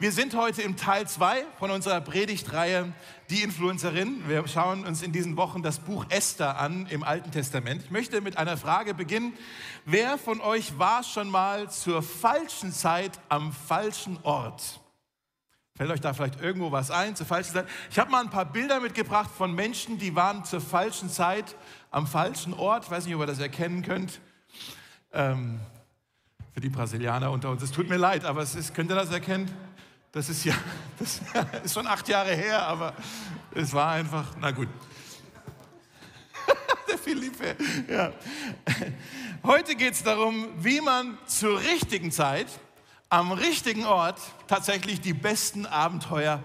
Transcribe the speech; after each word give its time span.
Wir 0.00 0.12
sind 0.12 0.36
heute 0.36 0.62
im 0.62 0.76
Teil 0.76 1.08
2 1.08 1.44
von 1.58 1.72
unserer 1.72 2.00
Predigtreihe 2.00 2.92
Die 3.30 3.42
Influencerin. 3.42 4.28
Wir 4.28 4.46
schauen 4.46 4.86
uns 4.86 5.02
in 5.02 5.10
diesen 5.10 5.36
Wochen 5.36 5.64
das 5.64 5.80
Buch 5.80 6.06
Esther 6.08 6.60
an 6.60 6.86
im 6.86 7.02
Alten 7.02 7.32
Testament. 7.32 7.82
Ich 7.82 7.90
möchte 7.90 8.20
mit 8.20 8.38
einer 8.38 8.56
Frage 8.56 8.94
beginnen. 8.94 9.32
Wer 9.86 10.16
von 10.16 10.40
euch 10.40 10.78
war 10.78 11.02
schon 11.02 11.28
mal 11.28 11.68
zur 11.68 12.04
falschen 12.04 12.72
Zeit 12.72 13.18
am 13.28 13.52
falschen 13.52 14.20
Ort? 14.22 14.78
Fällt 15.74 15.90
euch 15.90 16.00
da 16.00 16.14
vielleicht 16.14 16.40
irgendwo 16.40 16.70
was 16.70 16.92
ein 16.92 17.16
zur 17.16 17.26
falschen 17.26 17.54
Zeit? 17.54 17.66
Ich 17.90 17.98
habe 17.98 18.12
mal 18.12 18.22
ein 18.22 18.30
paar 18.30 18.46
Bilder 18.46 18.78
mitgebracht 18.78 19.30
von 19.36 19.52
Menschen, 19.52 19.98
die 19.98 20.14
waren 20.14 20.44
zur 20.44 20.60
falschen 20.60 21.10
Zeit 21.10 21.56
am 21.90 22.06
falschen 22.06 22.54
Ort. 22.54 22.84
Ich 22.84 22.90
weiß 22.92 23.04
nicht, 23.04 23.16
ob 23.16 23.22
ihr 23.22 23.26
das 23.26 23.40
erkennen 23.40 23.82
könnt. 23.82 24.20
Ähm, 25.12 25.58
für 26.54 26.60
die 26.60 26.68
Brasilianer 26.68 27.32
unter 27.32 27.50
uns. 27.50 27.62
Es 27.62 27.72
tut 27.72 27.88
mir 27.88 27.96
leid, 27.96 28.24
aber 28.24 28.42
es 28.42 28.54
ist, 28.54 28.76
könnt 28.76 28.92
ihr 28.92 28.96
das 28.96 29.10
erkennen? 29.10 29.50
Das 30.12 30.30
ist 30.30 30.44
ja, 30.44 30.54
das 30.98 31.20
ist 31.64 31.74
schon 31.74 31.86
acht 31.86 32.08
Jahre 32.08 32.34
her, 32.34 32.62
aber 32.66 32.94
es 33.54 33.72
war 33.72 33.92
einfach, 33.92 34.34
na 34.40 34.50
gut. 34.50 34.68
Der 36.90 36.98
Philippe, 36.98 37.56
ja. 37.88 38.12
Heute 39.42 39.74
geht 39.74 39.92
es 39.92 40.02
darum, 40.02 40.48
wie 40.56 40.80
man 40.80 41.18
zur 41.26 41.60
richtigen 41.60 42.10
Zeit, 42.10 42.46
am 43.10 43.32
richtigen 43.32 43.84
Ort 43.84 44.20
tatsächlich 44.46 45.00
die 45.00 45.12
besten 45.12 45.66
Abenteuer 45.66 46.42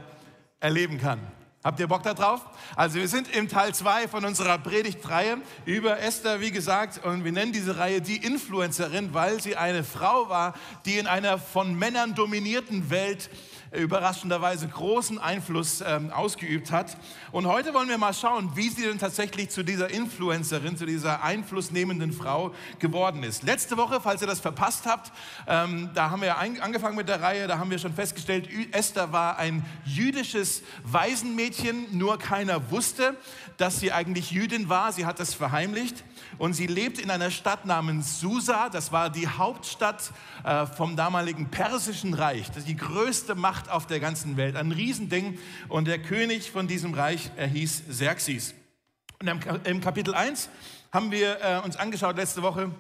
erleben 0.60 1.00
kann. 1.00 1.20
Habt 1.64 1.80
ihr 1.80 1.88
Bock 1.88 2.04
darauf? 2.04 2.42
Also 2.76 2.96
wir 2.96 3.08
sind 3.08 3.34
im 3.34 3.48
Teil 3.48 3.74
2 3.74 4.10
von 4.10 4.26
unserer 4.26 4.58
Predigtreihe 4.58 5.38
über 5.64 5.98
Esther, 6.00 6.42
wie 6.42 6.52
gesagt, 6.52 7.04
und 7.06 7.24
wir 7.24 7.32
nennen 7.32 7.54
diese 7.54 7.78
Reihe 7.78 8.02
die 8.02 8.18
Influencerin, 8.18 9.14
weil 9.14 9.42
sie 9.42 9.56
eine 9.56 9.86
Frau 9.86 10.28
war, 10.28 10.56
die 10.86 10.98
in 10.98 11.08
einer 11.08 11.38
von 11.38 11.74
Männern 11.74 12.16
dominierten 12.16 12.90
Welt 12.90 13.30
überraschenderweise 13.76 14.68
großen 14.68 15.20
Einfluss 15.20 15.82
ähm, 15.82 16.12
ausgeübt 16.12 16.72
hat. 16.72 16.98
Und 17.32 17.48
heute 17.48 17.74
wollen 17.74 17.90
wir 17.90 17.98
mal 17.98 18.14
schauen, 18.14 18.52
wie 18.56 18.70
sie 18.70 18.84
denn 18.84 19.00
tatsächlich 19.00 19.50
zu 19.50 19.64
dieser 19.64 19.90
Influencerin, 19.90 20.78
zu 20.78 20.86
dieser 20.86 21.24
einflussnehmenden 21.24 22.12
Frau 22.12 22.54
geworden 22.80 23.24
ist. 23.24 23.44
Letzte 23.44 23.78
Woche, 23.78 24.02
falls 24.02 24.22
ihr 24.22 24.28
das 24.28 24.40
verpasst 24.40 24.86
habt, 24.86 25.12
ähm, 25.48 25.90
da 25.94 26.10
haben 26.10 26.22
wir 26.22 26.38
angefangen 26.38 26.96
mit 26.96 27.08
der 27.08 27.22
Reihe, 27.22 27.48
da 27.48 27.58
haben 27.58 27.72
wir 27.72 27.80
schon 27.80 27.94
festgestellt, 27.94 28.50
Esther 28.72 29.12
war 29.12 29.38
ein 29.38 29.66
jüdisches 29.86 30.64
Waisenmädchen, 30.84 31.98
nur 31.98 32.18
keiner 32.18 32.72
wusste, 32.72 33.16
dass 33.58 33.80
sie 33.80 33.92
eigentlich 33.92 34.32
Jüdin 34.32 34.68
war. 34.68 34.92
Sie 34.92 35.06
hat 35.06 35.20
es 35.20 35.34
verheimlicht 35.34 36.04
und 36.38 36.54
sie 36.54 36.68
lebt 36.68 37.00
in 37.00 37.12
einer 37.12 37.30
Stadt 37.30 37.66
namens 37.66 38.20
Susa. 38.20 38.70
Das 38.70 38.92
war 38.92 39.10
die 39.10 39.28
Hauptstadt 39.28 40.12
äh, 40.44 40.66
vom 40.66 40.96
damaligen 40.96 41.50
persischen 41.50 42.14
Reich. 42.14 42.50
Das 42.52 42.64
die 42.66 42.76
größte 42.76 43.36
Macht 43.36 43.63
auf 43.70 43.88
der 43.88 44.00
ganzen 44.00 44.38
Welt. 44.38 44.56
Ein 44.56 44.72
Riesending. 44.72 45.38
Und 45.70 45.88
der 45.88 46.00
König 46.00 46.52
von 46.52 46.68
diesem 46.68 46.94
Reich, 46.94 47.32
er 47.36 47.48
hieß 47.48 47.84
Xerxes. 47.90 48.54
Und 49.20 49.30
im 49.66 49.82
Kapitel 49.82 50.14
1 50.14 50.50
haben 50.92 51.12
wir 51.12 51.38
äh, 51.42 51.60
uns 51.66 51.76
angeschaut 51.76 52.18
letzte 52.18 52.44
Woche, 52.44 52.72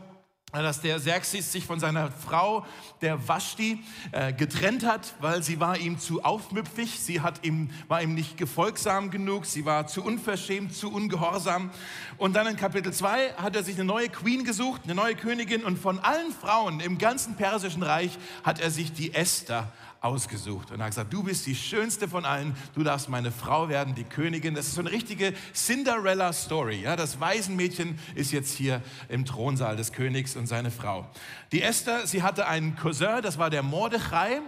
dass 0.61 0.81
der 0.81 0.99
Xerxes 0.99 1.51
sich 1.51 1.65
von 1.65 1.79
seiner 1.79 2.11
Frau, 2.11 2.65
der 3.01 3.27
Vashti, 3.27 3.83
äh, 4.11 4.33
getrennt 4.33 4.85
hat, 4.85 5.15
weil 5.19 5.41
sie 5.41 5.59
war 5.59 5.77
ihm 5.77 5.97
zu 5.97 6.23
aufmüpfig, 6.23 6.99
sie 6.99 7.21
hat 7.21 7.43
ihm, 7.43 7.71
war 7.87 8.03
ihm 8.03 8.13
nicht 8.13 8.37
gefolgsam 8.37 9.09
genug, 9.09 9.45
sie 9.45 9.65
war 9.65 9.87
zu 9.87 10.03
unverschämt, 10.03 10.75
zu 10.75 10.91
ungehorsam. 10.91 11.71
Und 12.17 12.35
dann 12.35 12.45
in 12.45 12.55
Kapitel 12.55 12.93
2 12.93 13.33
hat 13.33 13.55
er 13.55 13.63
sich 13.63 13.75
eine 13.75 13.85
neue 13.85 14.09
Queen 14.09 14.43
gesucht, 14.43 14.81
eine 14.83 14.93
neue 14.93 15.15
Königin 15.15 15.63
und 15.63 15.79
von 15.79 15.99
allen 15.99 16.31
Frauen 16.31 16.79
im 16.81 16.99
ganzen 16.99 17.35
persischen 17.35 17.81
Reich 17.81 18.19
hat 18.43 18.59
er 18.59 18.69
sich 18.69 18.93
die 18.93 19.15
Esther 19.15 19.71
ausgesucht 20.03 20.71
und 20.71 20.81
hat 20.81 20.89
gesagt, 20.89 21.13
du 21.13 21.23
bist 21.23 21.45
die 21.45 21.55
schönste 21.55 22.07
von 22.09 22.25
allen, 22.25 22.55
du 22.75 22.83
darfst 22.83 23.07
meine 23.07 23.31
Frau 23.31 23.69
werden, 23.69 23.95
die 23.95 24.03
Königin. 24.03 24.53
Das 24.53 24.67
ist 24.67 24.75
so 24.75 24.81
eine 24.81 24.91
richtige 24.91 25.33
Cinderella-Story. 25.53 26.81
Ja? 26.81 26.95
Das 26.95 27.19
Waisenmädchen 27.19 27.97
ist 28.13 28.31
jetzt 28.31 28.53
hier 28.53 28.81
im 29.07 29.25
Thronsaal 29.25 29.77
des 29.77 29.93
Königs 29.93 30.35
und 30.35 30.47
seine 30.47 30.71
Frau. 30.71 31.09
Die 31.51 31.61
Esther, 31.61 32.05
sie 32.05 32.21
hatte 32.21 32.47
einen 32.47 32.75
Cousin, 32.75 33.21
das 33.21 33.37
war 33.37 33.49
der 33.49 33.63
Mordechai. 33.63 34.41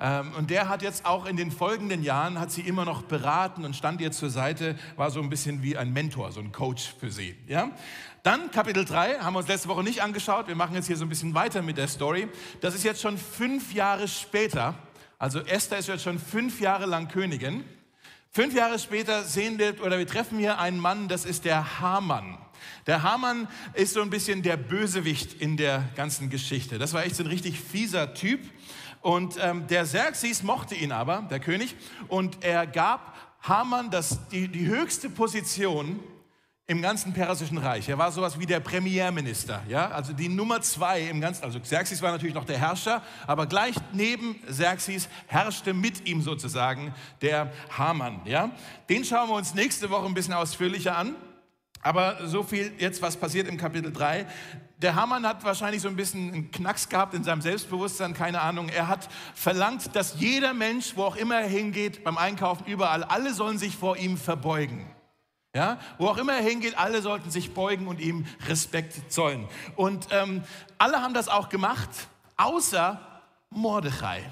Ähm, 0.00 0.32
und 0.36 0.50
der 0.50 0.68
hat 0.68 0.82
jetzt 0.82 1.06
auch 1.06 1.26
in 1.26 1.36
den 1.36 1.50
folgenden 1.50 2.02
Jahren, 2.02 2.38
hat 2.38 2.52
sie 2.52 2.60
immer 2.60 2.84
noch 2.84 3.02
beraten 3.02 3.64
und 3.64 3.74
stand 3.74 4.00
ihr 4.00 4.12
zur 4.12 4.30
Seite, 4.30 4.76
war 4.96 5.10
so 5.10 5.20
ein 5.20 5.30
bisschen 5.30 5.62
wie 5.62 5.76
ein 5.76 5.92
Mentor, 5.92 6.30
so 6.32 6.40
ein 6.40 6.52
Coach 6.52 6.94
für 7.00 7.10
sie. 7.10 7.34
Ja? 7.46 7.70
Dann 8.22 8.50
Kapitel 8.50 8.84
3, 8.84 9.20
haben 9.20 9.32
wir 9.32 9.38
uns 9.38 9.48
letzte 9.48 9.68
Woche 9.68 9.82
nicht 9.82 10.02
angeschaut. 10.02 10.48
Wir 10.48 10.54
machen 10.54 10.74
jetzt 10.74 10.86
hier 10.86 10.96
so 10.96 11.04
ein 11.04 11.08
bisschen 11.08 11.34
weiter 11.34 11.62
mit 11.62 11.78
der 11.78 11.88
Story. 11.88 12.28
Das 12.60 12.74
ist 12.74 12.84
jetzt 12.84 13.00
schon 13.00 13.16
fünf 13.16 13.72
Jahre 13.72 14.06
später. 14.06 14.74
Also 15.20 15.40
Esther 15.40 15.78
ist 15.78 15.88
jetzt 15.88 16.04
schon 16.04 16.20
fünf 16.20 16.60
Jahre 16.60 16.86
lang 16.86 17.08
Königin. 17.08 17.64
Fünf 18.30 18.54
Jahre 18.54 18.78
später 18.78 19.24
sehen 19.24 19.58
wir 19.58 19.82
oder 19.84 19.98
wir 19.98 20.06
treffen 20.06 20.38
hier 20.38 20.60
einen 20.60 20.78
Mann, 20.78 21.08
das 21.08 21.24
ist 21.24 21.44
der 21.44 21.80
Hamann. 21.80 22.38
Der 22.86 23.02
Hamann 23.02 23.48
ist 23.74 23.94
so 23.94 24.02
ein 24.02 24.10
bisschen 24.10 24.42
der 24.42 24.56
Bösewicht 24.56 25.40
in 25.40 25.56
der 25.56 25.88
ganzen 25.96 26.30
Geschichte. 26.30 26.78
Das 26.78 26.92
war 26.92 27.04
echt 27.04 27.16
so 27.16 27.24
ein 27.24 27.28
richtig 27.28 27.58
fieser 27.58 28.14
Typ. 28.14 28.40
Und 29.00 29.36
ähm, 29.40 29.66
der 29.66 29.82
Xerxes 29.84 30.44
mochte 30.44 30.76
ihn 30.76 30.92
aber, 30.92 31.26
der 31.30 31.40
König, 31.40 31.74
und 32.06 32.44
er 32.44 32.66
gab 32.66 33.16
Hamann 33.40 33.90
das, 33.90 34.28
die, 34.28 34.46
die 34.46 34.66
höchste 34.66 35.10
Position 35.10 36.00
im 36.70 36.82
ganzen 36.82 37.14
Persischen 37.14 37.56
Reich. 37.56 37.88
Er 37.88 37.96
war 37.96 38.12
sowas 38.12 38.38
wie 38.38 38.44
der 38.44 38.60
Premierminister, 38.60 39.62
ja, 39.68 39.88
also 39.88 40.12
die 40.12 40.28
Nummer 40.28 40.60
zwei 40.60 41.00
im 41.00 41.18
ganzen. 41.18 41.42
Also 41.42 41.58
Xerxes 41.60 42.02
war 42.02 42.12
natürlich 42.12 42.34
noch 42.34 42.44
der 42.44 42.58
Herrscher, 42.58 43.02
aber 43.26 43.46
gleich 43.46 43.74
neben 43.94 44.38
Xerxes 44.42 45.08
herrschte 45.28 45.72
mit 45.72 46.06
ihm 46.06 46.20
sozusagen 46.20 46.94
der 47.22 47.50
Haman, 47.70 48.20
ja. 48.26 48.50
Den 48.90 49.02
schauen 49.02 49.30
wir 49.30 49.36
uns 49.36 49.54
nächste 49.54 49.88
Woche 49.88 50.04
ein 50.04 50.12
bisschen 50.12 50.34
ausführlicher 50.34 50.96
an. 50.96 51.16
Aber 51.80 52.26
so 52.26 52.42
viel 52.42 52.72
jetzt, 52.78 53.00
was 53.00 53.16
passiert 53.16 53.48
im 53.48 53.56
Kapitel 53.56 53.92
3. 53.92 54.26
Der 54.78 54.96
Haman 54.96 55.24
hat 55.24 55.44
wahrscheinlich 55.44 55.80
so 55.80 55.88
ein 55.88 55.96
bisschen 55.96 56.32
einen 56.32 56.50
Knacks 56.50 56.88
gehabt 56.88 57.14
in 57.14 57.22
seinem 57.22 57.40
Selbstbewusstsein, 57.40 58.14
keine 58.14 58.42
Ahnung. 58.42 58.68
Er 58.68 58.88
hat 58.88 59.08
verlangt, 59.32 59.94
dass 59.94 60.18
jeder 60.18 60.52
Mensch, 60.54 60.96
wo 60.96 61.04
auch 61.04 61.16
immer 61.16 61.36
er 61.36 61.48
hingeht, 61.48 62.02
beim 62.04 62.18
Einkaufen, 62.18 62.66
überall, 62.66 63.04
alle 63.04 63.32
sollen 63.32 63.58
sich 63.58 63.76
vor 63.76 63.96
ihm 63.96 64.18
verbeugen. 64.18 64.84
Ja, 65.54 65.78
wo 65.96 66.08
auch 66.08 66.18
immer 66.18 66.34
er 66.34 66.42
hingeht, 66.42 66.76
alle 66.76 67.00
sollten 67.00 67.30
sich 67.30 67.54
beugen 67.54 67.86
und 67.86 68.00
ihm 68.00 68.26
Respekt 68.46 69.10
zollen. 69.10 69.48
Und 69.76 70.08
ähm, 70.10 70.42
alle 70.76 71.00
haben 71.00 71.14
das 71.14 71.28
auch 71.28 71.48
gemacht, 71.48 71.88
außer 72.36 73.00
Mordechai, 73.50 74.22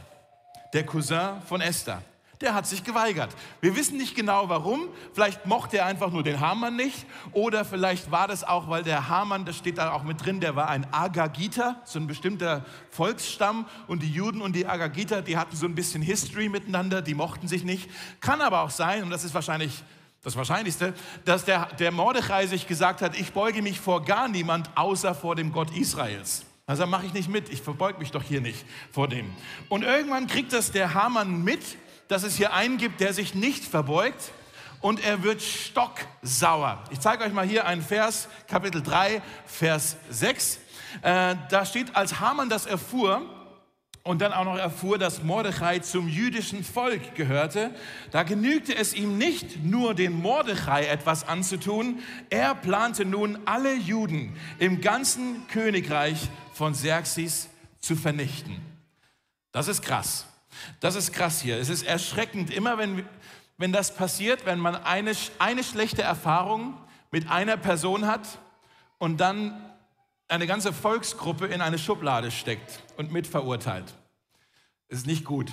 der 0.74 0.84
Cousin 0.84 1.40
von 1.48 1.62
Esther. 1.62 2.02
Der 2.42 2.52
hat 2.52 2.66
sich 2.66 2.84
geweigert. 2.84 3.34
Wir 3.62 3.74
wissen 3.76 3.96
nicht 3.96 4.14
genau 4.14 4.50
warum. 4.50 4.88
Vielleicht 5.14 5.46
mochte 5.46 5.78
er 5.78 5.86
einfach 5.86 6.10
nur 6.10 6.22
den 6.22 6.38
Hamann 6.38 6.76
nicht. 6.76 7.06
Oder 7.32 7.64
vielleicht 7.64 8.10
war 8.10 8.28
das 8.28 8.44
auch, 8.44 8.68
weil 8.68 8.82
der 8.82 9.08
Hamann, 9.08 9.46
das 9.46 9.56
steht 9.56 9.78
da 9.78 9.92
auch 9.92 10.02
mit 10.02 10.22
drin, 10.22 10.40
der 10.40 10.54
war 10.54 10.68
ein 10.68 10.86
Agagiter, 10.92 11.80
so 11.84 11.98
ein 11.98 12.06
bestimmter 12.06 12.66
Volksstamm. 12.90 13.66
Und 13.86 14.02
die 14.02 14.12
Juden 14.12 14.42
und 14.42 14.54
die 14.54 14.66
Agagiter, 14.66 15.22
die 15.22 15.38
hatten 15.38 15.56
so 15.56 15.64
ein 15.64 15.74
bisschen 15.74 16.02
History 16.02 16.50
miteinander, 16.50 17.00
die 17.00 17.14
mochten 17.14 17.48
sich 17.48 17.64
nicht. 17.64 17.88
Kann 18.20 18.42
aber 18.42 18.60
auch 18.60 18.70
sein, 18.70 19.02
und 19.02 19.08
das 19.08 19.24
ist 19.24 19.32
wahrscheinlich 19.32 19.82
das 20.26 20.34
Wahrscheinlichste, 20.34 20.92
dass 21.24 21.44
der, 21.44 21.66
der 21.78 21.92
Mordechai 21.92 22.48
sich 22.48 22.66
gesagt 22.66 23.00
hat, 23.00 23.16
ich 23.16 23.32
beuge 23.32 23.62
mich 23.62 23.78
vor 23.78 24.04
gar 24.04 24.26
niemand 24.26 24.68
außer 24.74 25.14
vor 25.14 25.36
dem 25.36 25.52
Gott 25.52 25.70
Israels. 25.76 26.44
Also 26.66 26.84
mache 26.84 27.06
ich 27.06 27.12
nicht 27.12 27.28
mit, 27.28 27.48
ich 27.48 27.62
verbeuge 27.62 28.00
mich 28.00 28.10
doch 28.10 28.24
hier 28.24 28.40
nicht 28.40 28.66
vor 28.90 29.06
dem. 29.06 29.32
Und 29.68 29.84
irgendwann 29.84 30.26
kriegt 30.26 30.52
das 30.52 30.72
der 30.72 30.94
Hamann 30.94 31.44
mit, 31.44 31.60
dass 32.08 32.24
es 32.24 32.34
hier 32.34 32.52
einen 32.52 32.76
gibt, 32.76 33.00
der 33.00 33.12
sich 33.12 33.36
nicht 33.36 33.64
verbeugt 33.64 34.32
und 34.80 34.98
er 35.04 35.22
wird 35.22 35.42
stocksauer. 35.42 36.82
Ich 36.90 36.98
zeige 36.98 37.22
euch 37.22 37.32
mal 37.32 37.46
hier 37.46 37.64
einen 37.64 37.82
Vers, 37.82 38.26
Kapitel 38.48 38.82
3, 38.82 39.22
Vers 39.46 39.96
6. 40.10 40.58
Äh, 41.02 41.36
da 41.50 41.64
steht, 41.64 41.94
als 41.94 42.18
Haman 42.18 42.48
das 42.48 42.66
erfuhr, 42.66 43.22
und 44.06 44.20
dann 44.22 44.32
auch 44.32 44.44
noch 44.44 44.56
erfuhr, 44.56 44.98
dass 44.98 45.24
Mordechai 45.24 45.80
zum 45.80 46.08
jüdischen 46.08 46.62
Volk 46.62 47.16
gehörte, 47.16 47.74
da 48.12 48.22
genügte 48.22 48.74
es 48.74 48.94
ihm 48.94 49.18
nicht 49.18 49.64
nur 49.64 49.94
den 49.94 50.12
Mordechai 50.22 50.86
etwas 50.86 51.26
anzutun, 51.26 51.98
er 52.30 52.54
plante 52.54 53.04
nun 53.04 53.36
alle 53.46 53.74
Juden 53.74 54.36
im 54.60 54.80
ganzen 54.80 55.48
Königreich 55.48 56.28
von 56.52 56.72
Xerxes 56.72 57.48
zu 57.80 57.96
vernichten. 57.96 58.60
Das 59.50 59.66
ist 59.66 59.82
krass. 59.82 60.26
Das 60.78 60.94
ist 60.94 61.12
krass 61.12 61.40
hier. 61.40 61.58
Es 61.58 61.68
ist 61.68 61.82
erschreckend, 61.82 62.50
immer 62.50 62.78
wenn, 62.78 63.04
wenn 63.58 63.72
das 63.72 63.92
passiert, 63.92 64.46
wenn 64.46 64.60
man 64.60 64.76
eine, 64.76 65.12
eine 65.40 65.64
schlechte 65.64 66.02
Erfahrung 66.02 66.74
mit 67.10 67.28
einer 67.28 67.56
Person 67.56 68.06
hat 68.06 68.38
und 68.98 69.18
dann 69.20 69.60
eine 70.28 70.46
ganze 70.46 70.72
Volksgruppe 70.72 71.46
in 71.46 71.60
eine 71.60 71.78
Schublade 71.78 72.30
steckt 72.30 72.82
und 72.96 73.12
mitverurteilt. 73.12 73.94
Das 74.88 75.00
ist 75.00 75.06
nicht 75.06 75.24
gut. 75.24 75.52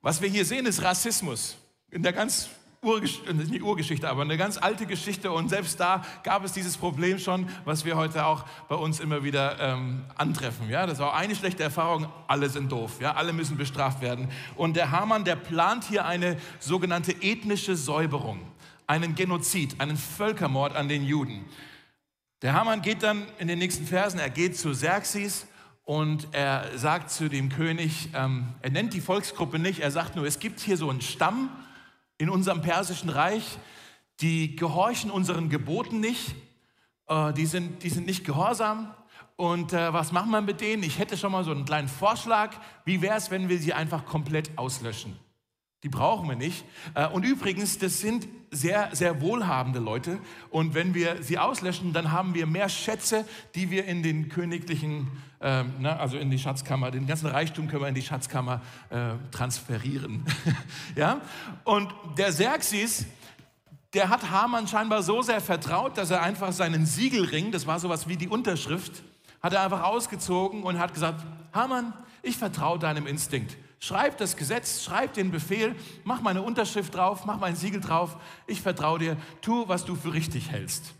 Was 0.00 0.20
wir 0.20 0.28
hier 0.28 0.44
sehen, 0.44 0.66
ist 0.66 0.82
Rassismus 0.82 1.56
in 1.90 2.02
der 2.02 2.12
ganz 2.12 2.48
Urgeschichte, 2.82 3.34
nicht 3.34 3.62
Urgeschichte, 3.62 4.08
aber 4.08 4.22
eine 4.22 4.36
ganz 4.36 4.58
alte 4.58 4.86
Geschichte 4.86 5.32
und 5.32 5.48
selbst 5.48 5.80
da 5.80 6.04
gab 6.22 6.44
es 6.44 6.52
dieses 6.52 6.76
Problem 6.76 7.18
schon, 7.18 7.48
was 7.64 7.84
wir 7.84 7.96
heute 7.96 8.24
auch 8.26 8.44
bei 8.68 8.76
uns 8.76 9.00
immer 9.00 9.24
wieder 9.24 9.58
ähm, 9.58 10.04
antreffen. 10.14 10.70
Ja, 10.70 10.86
das 10.86 10.98
war 10.98 11.14
eine 11.14 11.34
schlechte 11.34 11.62
Erfahrung, 11.62 12.06
alle 12.28 12.48
sind 12.48 12.70
doof, 12.70 13.00
ja, 13.00 13.14
alle 13.14 13.32
müssen 13.32 13.56
bestraft 13.56 14.02
werden. 14.02 14.28
Und 14.54 14.76
der 14.76 14.90
Hamann, 14.92 15.24
der 15.24 15.36
plant 15.36 15.84
hier 15.84 16.04
eine 16.04 16.36
sogenannte 16.60 17.12
ethnische 17.22 17.76
Säuberung, 17.76 18.40
einen 18.86 19.14
Genozid, 19.14 19.80
einen 19.80 19.96
Völkermord 19.96 20.76
an 20.76 20.88
den 20.88 21.04
Juden. 21.04 21.44
Der 22.42 22.52
Hamann 22.52 22.82
geht 22.82 23.02
dann 23.02 23.26
in 23.38 23.48
den 23.48 23.58
nächsten 23.58 23.86
Versen, 23.86 24.20
er 24.20 24.28
geht 24.28 24.58
zu 24.58 24.72
Xerxes 24.72 25.46
und 25.84 26.28
er 26.32 26.76
sagt 26.76 27.10
zu 27.10 27.30
dem 27.30 27.48
König, 27.48 28.10
ähm, 28.12 28.54
er 28.60 28.70
nennt 28.70 28.92
die 28.92 29.00
Volksgruppe 29.00 29.58
nicht, 29.58 29.80
er 29.80 29.90
sagt 29.90 30.16
nur, 30.16 30.26
es 30.26 30.38
gibt 30.38 30.60
hier 30.60 30.76
so 30.76 30.90
einen 30.90 31.00
Stamm, 31.00 31.48
in 32.18 32.28
unserem 32.28 32.60
persischen 32.60 33.08
Reich, 33.08 33.58
die 34.20 34.56
gehorchen 34.56 35.10
unseren 35.10 35.48
Geboten 35.48 36.00
nicht, 36.00 36.34
äh, 37.08 37.32
die, 37.32 37.46
sind, 37.46 37.82
die 37.82 37.90
sind 37.90 38.06
nicht 38.06 38.24
gehorsam. 38.24 38.94
Und 39.36 39.72
äh, 39.72 39.92
was 39.92 40.12
machen 40.12 40.30
wir 40.30 40.40
mit 40.40 40.60
denen? 40.60 40.82
Ich 40.82 40.98
hätte 40.98 41.16
schon 41.16 41.32
mal 41.32 41.44
so 41.44 41.50
einen 41.50 41.66
kleinen 41.66 41.88
Vorschlag. 41.88 42.54
Wie 42.84 43.02
wäre 43.02 43.16
es, 43.16 43.30
wenn 43.30 43.48
wir 43.48 43.58
sie 43.58 43.74
einfach 43.74 44.06
komplett 44.06 44.56
auslöschen? 44.56 45.18
Die 45.86 45.90
brauchen 45.90 46.28
wir 46.28 46.34
nicht. 46.34 46.64
Äh, 46.94 47.06
und 47.06 47.22
übrigens, 47.22 47.78
das 47.78 48.00
sind 48.00 48.26
sehr, 48.50 48.88
sehr 48.90 49.20
wohlhabende 49.20 49.78
Leute. 49.78 50.18
Und 50.50 50.74
wenn 50.74 50.94
wir 50.94 51.22
sie 51.22 51.38
auslöschen, 51.38 51.92
dann 51.92 52.10
haben 52.10 52.34
wir 52.34 52.44
mehr 52.48 52.68
Schätze, 52.68 53.24
die 53.54 53.70
wir 53.70 53.84
in 53.84 54.02
den 54.02 54.28
königlichen, 54.28 55.06
äh, 55.38 55.62
na, 55.78 55.96
also 55.98 56.18
in 56.18 56.28
die 56.28 56.40
Schatzkammer, 56.40 56.90
den 56.90 57.06
ganzen 57.06 57.28
Reichtum 57.28 57.68
können 57.68 57.82
wir 57.82 57.88
in 57.88 57.94
die 57.94 58.02
Schatzkammer 58.02 58.62
äh, 58.90 59.10
transferieren. 59.30 60.24
ja? 60.96 61.20
Und 61.62 61.94
der 62.18 62.30
Xerxes, 62.30 63.06
der 63.94 64.08
hat 64.08 64.28
Haman 64.28 64.66
scheinbar 64.66 65.04
so 65.04 65.22
sehr 65.22 65.40
vertraut, 65.40 65.96
dass 65.96 66.10
er 66.10 66.20
einfach 66.20 66.50
seinen 66.50 66.84
Siegelring, 66.84 67.52
das 67.52 67.64
war 67.68 67.78
sowas 67.78 68.08
wie 68.08 68.16
die 68.16 68.26
Unterschrift, 68.26 69.04
hat 69.40 69.52
er 69.52 69.62
einfach 69.62 69.84
ausgezogen 69.84 70.64
und 70.64 70.80
hat 70.80 70.94
gesagt, 70.94 71.24
Haman, 71.52 71.92
ich 72.22 72.36
vertraue 72.36 72.80
deinem 72.80 73.06
Instinkt. 73.06 73.56
Schreib 73.78 74.16
das 74.18 74.36
Gesetz, 74.36 74.82
schreib 74.82 75.14
den 75.14 75.30
Befehl, 75.30 75.76
mach 76.04 76.20
meine 76.20 76.42
Unterschrift 76.42 76.94
drauf, 76.94 77.24
mach 77.26 77.38
mein 77.38 77.56
Siegel 77.56 77.80
drauf. 77.80 78.16
Ich 78.46 78.62
vertraue 78.62 78.98
dir, 78.98 79.16
tu, 79.42 79.68
was 79.68 79.84
du 79.84 79.94
für 79.94 80.14
richtig 80.14 80.50
hältst. 80.50 80.94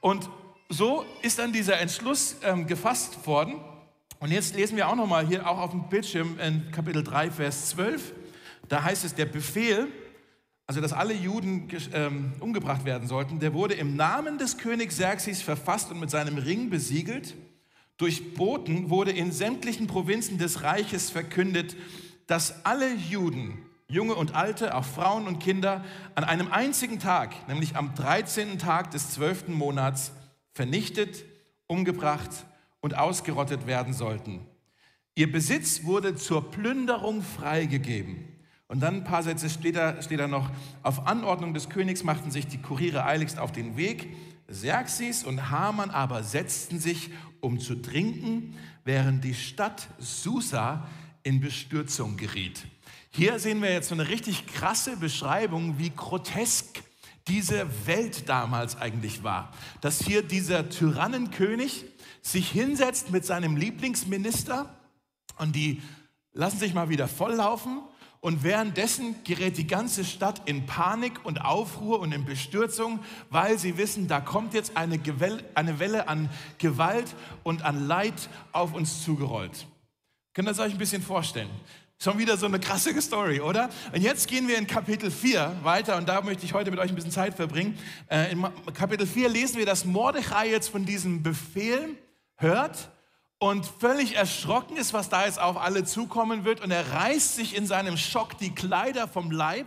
Und 0.00 0.30
so 0.68 1.04
ist 1.22 1.38
dann 1.38 1.52
dieser 1.52 1.78
Entschluss 1.78 2.36
ähm, 2.42 2.66
gefasst 2.66 3.26
worden. 3.26 3.60
Und 4.18 4.30
jetzt 4.30 4.54
lesen 4.54 4.76
wir 4.76 4.88
auch 4.88 4.96
nochmal 4.96 5.26
hier 5.26 5.48
auch 5.48 5.58
auf 5.58 5.70
dem 5.70 5.88
Bildschirm 5.88 6.38
in 6.38 6.70
Kapitel 6.70 7.02
3, 7.02 7.30
Vers 7.30 7.70
12. 7.70 8.12
Da 8.68 8.82
heißt 8.82 9.04
es, 9.04 9.14
der 9.14 9.26
Befehl, 9.26 9.88
also 10.66 10.80
dass 10.80 10.92
alle 10.92 11.12
Juden 11.12 11.68
ähm, 11.92 12.32
umgebracht 12.38 12.84
werden 12.84 13.08
sollten, 13.08 13.40
der 13.40 13.52
wurde 13.52 13.74
im 13.74 13.96
Namen 13.96 14.38
des 14.38 14.58
Königs 14.58 14.96
Xerxes 14.96 15.42
verfasst 15.42 15.90
und 15.90 16.00
mit 16.00 16.10
seinem 16.10 16.38
Ring 16.38 16.70
besiegelt. 16.70 17.34
Durch 18.00 18.32
Boten 18.32 18.88
wurde 18.88 19.10
in 19.10 19.30
sämtlichen 19.30 19.86
Provinzen 19.86 20.38
des 20.38 20.62
Reiches 20.62 21.10
verkündet, 21.10 21.76
dass 22.26 22.64
alle 22.64 22.94
Juden, 22.94 23.58
junge 23.88 24.14
und 24.14 24.34
alte, 24.34 24.74
auch 24.74 24.86
Frauen 24.86 25.26
und 25.26 25.38
Kinder, 25.38 25.84
an 26.14 26.24
einem 26.24 26.50
einzigen 26.50 26.98
Tag, 26.98 27.46
nämlich 27.46 27.76
am 27.76 27.94
13. 27.94 28.58
Tag 28.58 28.90
des 28.92 29.10
12. 29.10 29.48
Monats, 29.48 30.12
vernichtet, 30.54 31.26
umgebracht 31.66 32.30
und 32.80 32.96
ausgerottet 32.96 33.66
werden 33.66 33.92
sollten. 33.92 34.46
Ihr 35.14 35.30
Besitz 35.30 35.84
wurde 35.84 36.14
zur 36.14 36.50
Plünderung 36.50 37.20
freigegeben. 37.20 38.24
Und 38.66 38.80
dann 38.80 38.94
ein 38.94 39.04
paar 39.04 39.22
Sätze 39.22 39.50
später 39.50 40.00
steht 40.00 40.20
da 40.20 40.26
noch, 40.26 40.48
auf 40.82 41.06
Anordnung 41.06 41.52
des 41.52 41.68
Königs 41.68 42.02
machten 42.02 42.30
sich 42.30 42.46
die 42.46 42.62
Kuriere 42.62 43.04
eiligst 43.04 43.38
auf 43.38 43.52
den 43.52 43.76
Weg. 43.76 44.08
Xerxes 44.50 45.24
und 45.24 45.50
Haman 45.50 45.90
aber 45.90 46.22
setzten 46.22 46.78
sich 46.78 47.10
um 47.40 47.60
zu 47.60 47.76
trinken, 47.76 48.56
während 48.84 49.24
die 49.24 49.34
Stadt 49.34 49.88
Susa 49.98 50.86
in 51.22 51.40
Bestürzung 51.40 52.16
geriet. 52.16 52.66
Hier 53.10 53.38
sehen 53.38 53.62
wir 53.62 53.72
jetzt 53.72 53.88
so 53.88 53.94
eine 53.94 54.08
richtig 54.08 54.46
krasse 54.46 54.96
Beschreibung, 54.96 55.78
wie 55.78 55.90
grotesk 55.90 56.82
diese 57.28 57.66
Welt 57.86 58.28
damals 58.28 58.76
eigentlich 58.76 59.22
war. 59.22 59.52
Dass 59.80 60.00
hier 60.00 60.22
dieser 60.22 60.68
Tyrannenkönig 60.68 61.84
sich 62.22 62.50
hinsetzt 62.50 63.10
mit 63.10 63.24
seinem 63.24 63.56
Lieblingsminister 63.56 64.74
und 65.38 65.56
die 65.56 65.82
lassen 66.32 66.58
sich 66.58 66.74
mal 66.74 66.88
wieder 66.88 67.08
volllaufen 67.08 67.82
und 68.20 68.44
währenddessen 68.44 69.14
gerät 69.24 69.56
die 69.56 69.66
ganze 69.66 70.04
Stadt 70.04 70.42
in 70.44 70.66
Panik 70.66 71.24
und 71.24 71.42
Aufruhr 71.42 72.00
und 72.00 72.12
in 72.12 72.24
Bestürzung, 72.24 73.00
weil 73.30 73.58
sie 73.58 73.78
wissen, 73.78 74.08
da 74.08 74.20
kommt 74.20 74.52
jetzt 74.52 74.76
eine, 74.76 74.98
Gewelle, 74.98 75.42
eine 75.54 75.78
Welle 75.78 76.06
an 76.06 76.28
Gewalt 76.58 77.14
und 77.42 77.64
an 77.64 77.86
Leid 77.86 78.28
auf 78.52 78.74
uns 78.74 79.02
zugerollt. 79.04 79.66
Könnt 80.34 80.48
ihr 80.48 80.52
das 80.52 80.60
euch 80.60 80.72
ein 80.72 80.78
bisschen 80.78 81.02
vorstellen? 81.02 81.50
Schon 82.02 82.18
wieder 82.18 82.36
so 82.36 82.46
eine 82.46 82.60
krasse 82.60 82.98
Story, 83.00 83.40
oder? 83.40 83.68
Und 83.92 84.00
jetzt 84.00 84.28
gehen 84.28 84.48
wir 84.48 84.56
in 84.56 84.66
Kapitel 84.66 85.10
4 85.10 85.56
weiter 85.62 85.96
und 85.96 86.08
da 86.08 86.22
möchte 86.22 86.44
ich 86.44 86.54
heute 86.54 86.70
mit 86.70 86.80
euch 86.80 86.90
ein 86.90 86.94
bisschen 86.94 87.10
Zeit 87.10 87.34
verbringen. 87.34 87.78
Äh, 88.10 88.32
in 88.32 88.46
Kapitel 88.74 89.06
4 89.06 89.28
lesen 89.28 89.58
wir, 89.58 89.66
dass 89.66 89.84
Mordechai 89.84 90.48
jetzt 90.48 90.68
von 90.68 90.86
diesem 90.86 91.22
Befehl 91.22 91.96
hört 92.36 92.90
und 93.40 93.64
völlig 93.64 94.16
erschrocken 94.16 94.76
ist, 94.76 94.92
was 94.92 95.08
da 95.08 95.24
jetzt 95.24 95.40
auf 95.40 95.56
alle 95.56 95.84
zukommen 95.84 96.44
wird. 96.44 96.60
Und 96.60 96.70
er 96.70 96.92
reißt 96.92 97.34
sich 97.34 97.56
in 97.56 97.66
seinem 97.66 97.96
Schock 97.96 98.36
die 98.36 98.54
Kleider 98.54 99.08
vom 99.08 99.30
Leib 99.30 99.66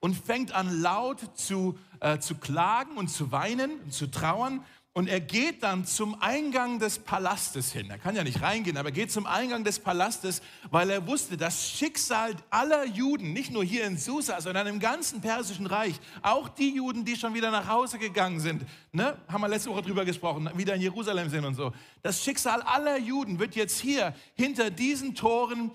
und 0.00 0.16
fängt 0.16 0.52
an 0.52 0.82
laut 0.82 1.20
zu, 1.38 1.78
äh, 2.00 2.18
zu 2.18 2.34
klagen 2.34 2.96
und 2.96 3.08
zu 3.08 3.30
weinen 3.30 3.78
und 3.84 3.94
zu 3.94 4.10
trauern. 4.10 4.64
Und 4.94 5.08
er 5.08 5.20
geht 5.20 5.62
dann 5.62 5.86
zum 5.86 6.20
Eingang 6.20 6.78
des 6.78 6.98
Palastes 6.98 7.72
hin. 7.72 7.88
Er 7.88 7.96
kann 7.96 8.14
ja 8.14 8.24
nicht 8.24 8.42
reingehen, 8.42 8.76
aber 8.76 8.90
er 8.90 8.92
geht 8.92 9.10
zum 9.10 9.24
Eingang 9.24 9.64
des 9.64 9.78
Palastes, 9.78 10.42
weil 10.70 10.90
er 10.90 11.06
wusste, 11.06 11.38
das 11.38 11.70
Schicksal 11.70 12.34
aller 12.50 12.84
Juden, 12.84 13.32
nicht 13.32 13.50
nur 13.50 13.64
hier 13.64 13.86
in 13.86 13.96
Susa, 13.96 14.38
sondern 14.42 14.66
im 14.66 14.80
ganzen 14.80 15.22
Persischen 15.22 15.64
Reich, 15.64 15.94
auch 16.20 16.50
die 16.50 16.74
Juden, 16.74 17.06
die 17.06 17.16
schon 17.16 17.32
wieder 17.32 17.50
nach 17.50 17.68
Hause 17.68 17.98
gegangen 17.98 18.38
sind, 18.38 18.66
ne, 18.92 19.16
haben 19.28 19.40
wir 19.40 19.48
letzte 19.48 19.70
Woche 19.70 19.80
drüber 19.80 20.04
gesprochen, 20.04 20.50
wieder 20.56 20.74
in 20.74 20.82
Jerusalem 20.82 21.30
sind 21.30 21.46
und 21.46 21.54
so. 21.54 21.72
Das 22.02 22.22
Schicksal 22.22 22.60
aller 22.60 22.98
Juden 22.98 23.38
wird 23.38 23.54
jetzt 23.54 23.80
hier 23.80 24.14
hinter 24.34 24.70
diesen 24.70 25.14
Toren 25.14 25.70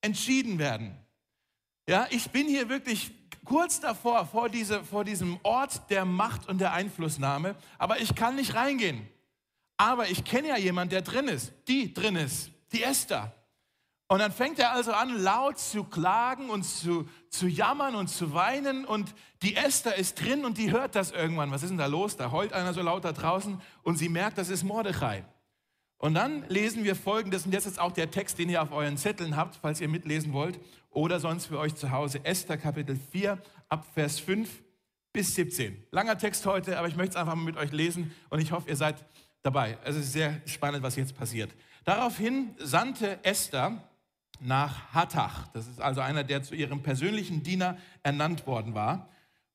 entschieden 0.00 0.60
werden. 0.60 0.96
Ja, 1.90 2.06
ich 2.10 2.30
bin 2.30 2.46
hier 2.46 2.68
wirklich 2.68 3.10
kurz 3.44 3.80
davor, 3.80 4.24
vor, 4.24 4.48
diese, 4.48 4.84
vor 4.84 5.02
diesem 5.02 5.40
Ort 5.42 5.90
der 5.90 6.04
Macht 6.04 6.48
und 6.48 6.60
der 6.60 6.72
Einflussnahme, 6.72 7.56
aber 7.78 8.00
ich 8.00 8.14
kann 8.14 8.36
nicht 8.36 8.54
reingehen. 8.54 9.08
Aber 9.76 10.08
ich 10.08 10.22
kenne 10.22 10.46
ja 10.46 10.56
jemanden, 10.56 10.90
der 10.90 11.02
drin 11.02 11.26
ist, 11.26 11.52
die 11.66 11.92
drin 11.92 12.14
ist, 12.14 12.52
die 12.70 12.84
Esther. 12.84 13.34
Und 14.06 14.20
dann 14.20 14.30
fängt 14.30 14.60
er 14.60 14.70
also 14.70 14.92
an, 14.92 15.20
laut 15.20 15.58
zu 15.58 15.82
klagen 15.82 16.48
und 16.48 16.62
zu, 16.62 17.08
zu 17.28 17.48
jammern 17.48 17.96
und 17.96 18.06
zu 18.06 18.34
weinen. 18.34 18.84
Und 18.84 19.12
die 19.42 19.56
Esther 19.56 19.96
ist 19.96 20.20
drin 20.20 20.44
und 20.44 20.58
die 20.58 20.70
hört 20.70 20.94
das 20.94 21.10
irgendwann. 21.10 21.50
Was 21.50 21.64
ist 21.64 21.70
denn 21.70 21.78
da 21.78 21.86
los? 21.86 22.16
Da 22.16 22.30
heult 22.30 22.52
einer 22.52 22.72
so 22.72 22.82
laut 22.82 23.04
da 23.04 23.10
draußen 23.10 23.60
und 23.82 23.96
sie 23.96 24.08
merkt, 24.08 24.38
das 24.38 24.48
ist 24.48 24.62
Mordechai. 24.62 25.24
Und 26.00 26.14
dann 26.14 26.48
lesen 26.48 26.82
wir 26.82 26.96
folgendes, 26.96 27.44
und 27.44 27.52
das 27.54 27.66
ist 27.66 27.78
auch 27.78 27.92
der 27.92 28.10
Text, 28.10 28.38
den 28.38 28.48
ihr 28.48 28.62
auf 28.62 28.72
euren 28.72 28.96
Zetteln 28.96 29.36
habt, 29.36 29.56
falls 29.56 29.82
ihr 29.82 29.88
mitlesen 29.88 30.32
wollt, 30.32 30.58
oder 30.88 31.20
sonst 31.20 31.44
für 31.44 31.58
euch 31.58 31.74
zu 31.74 31.90
Hause, 31.90 32.24
Esther 32.24 32.56
Kapitel 32.56 32.98
4 33.12 33.38
ab 33.68 33.86
Vers 33.92 34.18
5 34.18 34.48
bis 35.12 35.34
17. 35.34 35.84
Langer 35.90 36.16
Text 36.16 36.46
heute, 36.46 36.78
aber 36.78 36.88
ich 36.88 36.96
möchte 36.96 37.10
es 37.10 37.16
einfach 37.16 37.34
mal 37.34 37.44
mit 37.44 37.58
euch 37.58 37.70
lesen 37.70 38.14
und 38.30 38.40
ich 38.40 38.50
hoffe, 38.50 38.70
ihr 38.70 38.76
seid 38.76 39.04
dabei. 39.42 39.76
Es 39.84 39.94
ist 39.94 40.12
sehr 40.14 40.40
spannend, 40.46 40.82
was 40.82 40.96
jetzt 40.96 41.14
passiert. 41.18 41.50
Daraufhin 41.84 42.54
sandte 42.56 43.22
Esther 43.22 43.84
nach 44.40 44.94
Hattach, 44.94 45.48
das 45.48 45.66
ist 45.66 45.82
also 45.82 46.00
einer, 46.00 46.24
der 46.24 46.42
zu 46.42 46.54
ihrem 46.54 46.82
persönlichen 46.82 47.42
Diener 47.42 47.76
ernannt 48.02 48.46
worden 48.46 48.72
war, 48.72 49.10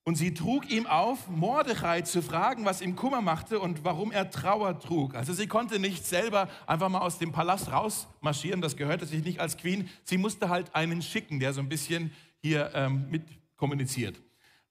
und 0.05 0.15
sie 0.15 0.35
trug 0.35 0.69
ihm 0.69 0.85
auf, 0.85 1.27
Mordechai 1.29 2.01
zu 2.01 2.21
fragen, 2.21 2.63
was 2.63 2.81
ihm 2.81 2.95
Kummer 2.95 3.21
machte 3.21 3.59
und 3.59 3.83
warum 3.83 4.11
er 4.11 4.29
Trauer 4.29 4.79
trug. 4.79 5.15
Also 5.15 5.33
sie 5.33 5.47
konnte 5.47 5.79
nicht 5.79 6.05
selber 6.05 6.47
einfach 6.67 6.89
mal 6.89 6.99
aus 6.99 7.17
dem 7.17 7.31
Palast 7.31 7.71
rausmarschieren, 7.71 8.61
das 8.61 8.77
gehörte 8.77 9.07
sich 9.07 9.25
nicht 9.25 9.39
als 9.39 9.57
Queen. 9.57 9.89
Sie 10.03 10.19
musste 10.19 10.49
halt 10.49 10.73
einen 10.75 11.01
schicken, 11.01 11.39
der 11.39 11.53
so 11.53 11.59
ein 11.59 11.69
bisschen 11.69 12.13
hier 12.39 12.71
ähm, 12.75 13.07
mit 13.09 13.23
kommuniziert. 13.57 14.21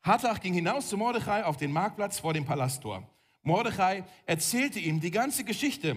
Hattach 0.02 0.40
ging 0.40 0.54
hinaus 0.54 0.88
zu 0.88 0.96
Mordechai 0.96 1.44
auf 1.44 1.56
den 1.56 1.72
Marktplatz 1.72 2.20
vor 2.20 2.32
dem 2.32 2.44
Palasttor. 2.44 3.02
Mordechai 3.42 4.04
erzählte 4.26 4.78
ihm 4.78 5.00
die 5.00 5.10
ganze 5.10 5.42
Geschichte 5.44 5.96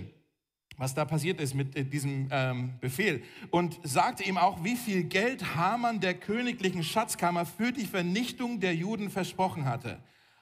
was 0.78 0.94
da 0.94 1.06
passiert 1.06 1.42
ist 1.42 1.54
mit 1.54 1.76
äh, 1.76 1.84
diesem 1.84 2.30
ähm, 2.32 2.74
Befehl 2.80 3.24
und 3.50 3.80
sagte 3.84 4.24
ihm 4.24 4.38
auch, 4.38 4.64
wie 4.64 4.76
viel 4.76 5.04
Geld 5.04 5.56
Haman 5.56 6.00
der 6.00 6.14
königlichen 6.14 6.84
Schatzkammer 6.84 7.46
für 7.46 7.72
die 7.72 7.86
Vernichtung 7.86 8.60
der 8.60 8.76
Juden 8.76 9.10
versprochen 9.10 9.66
hatte. 9.66 10.00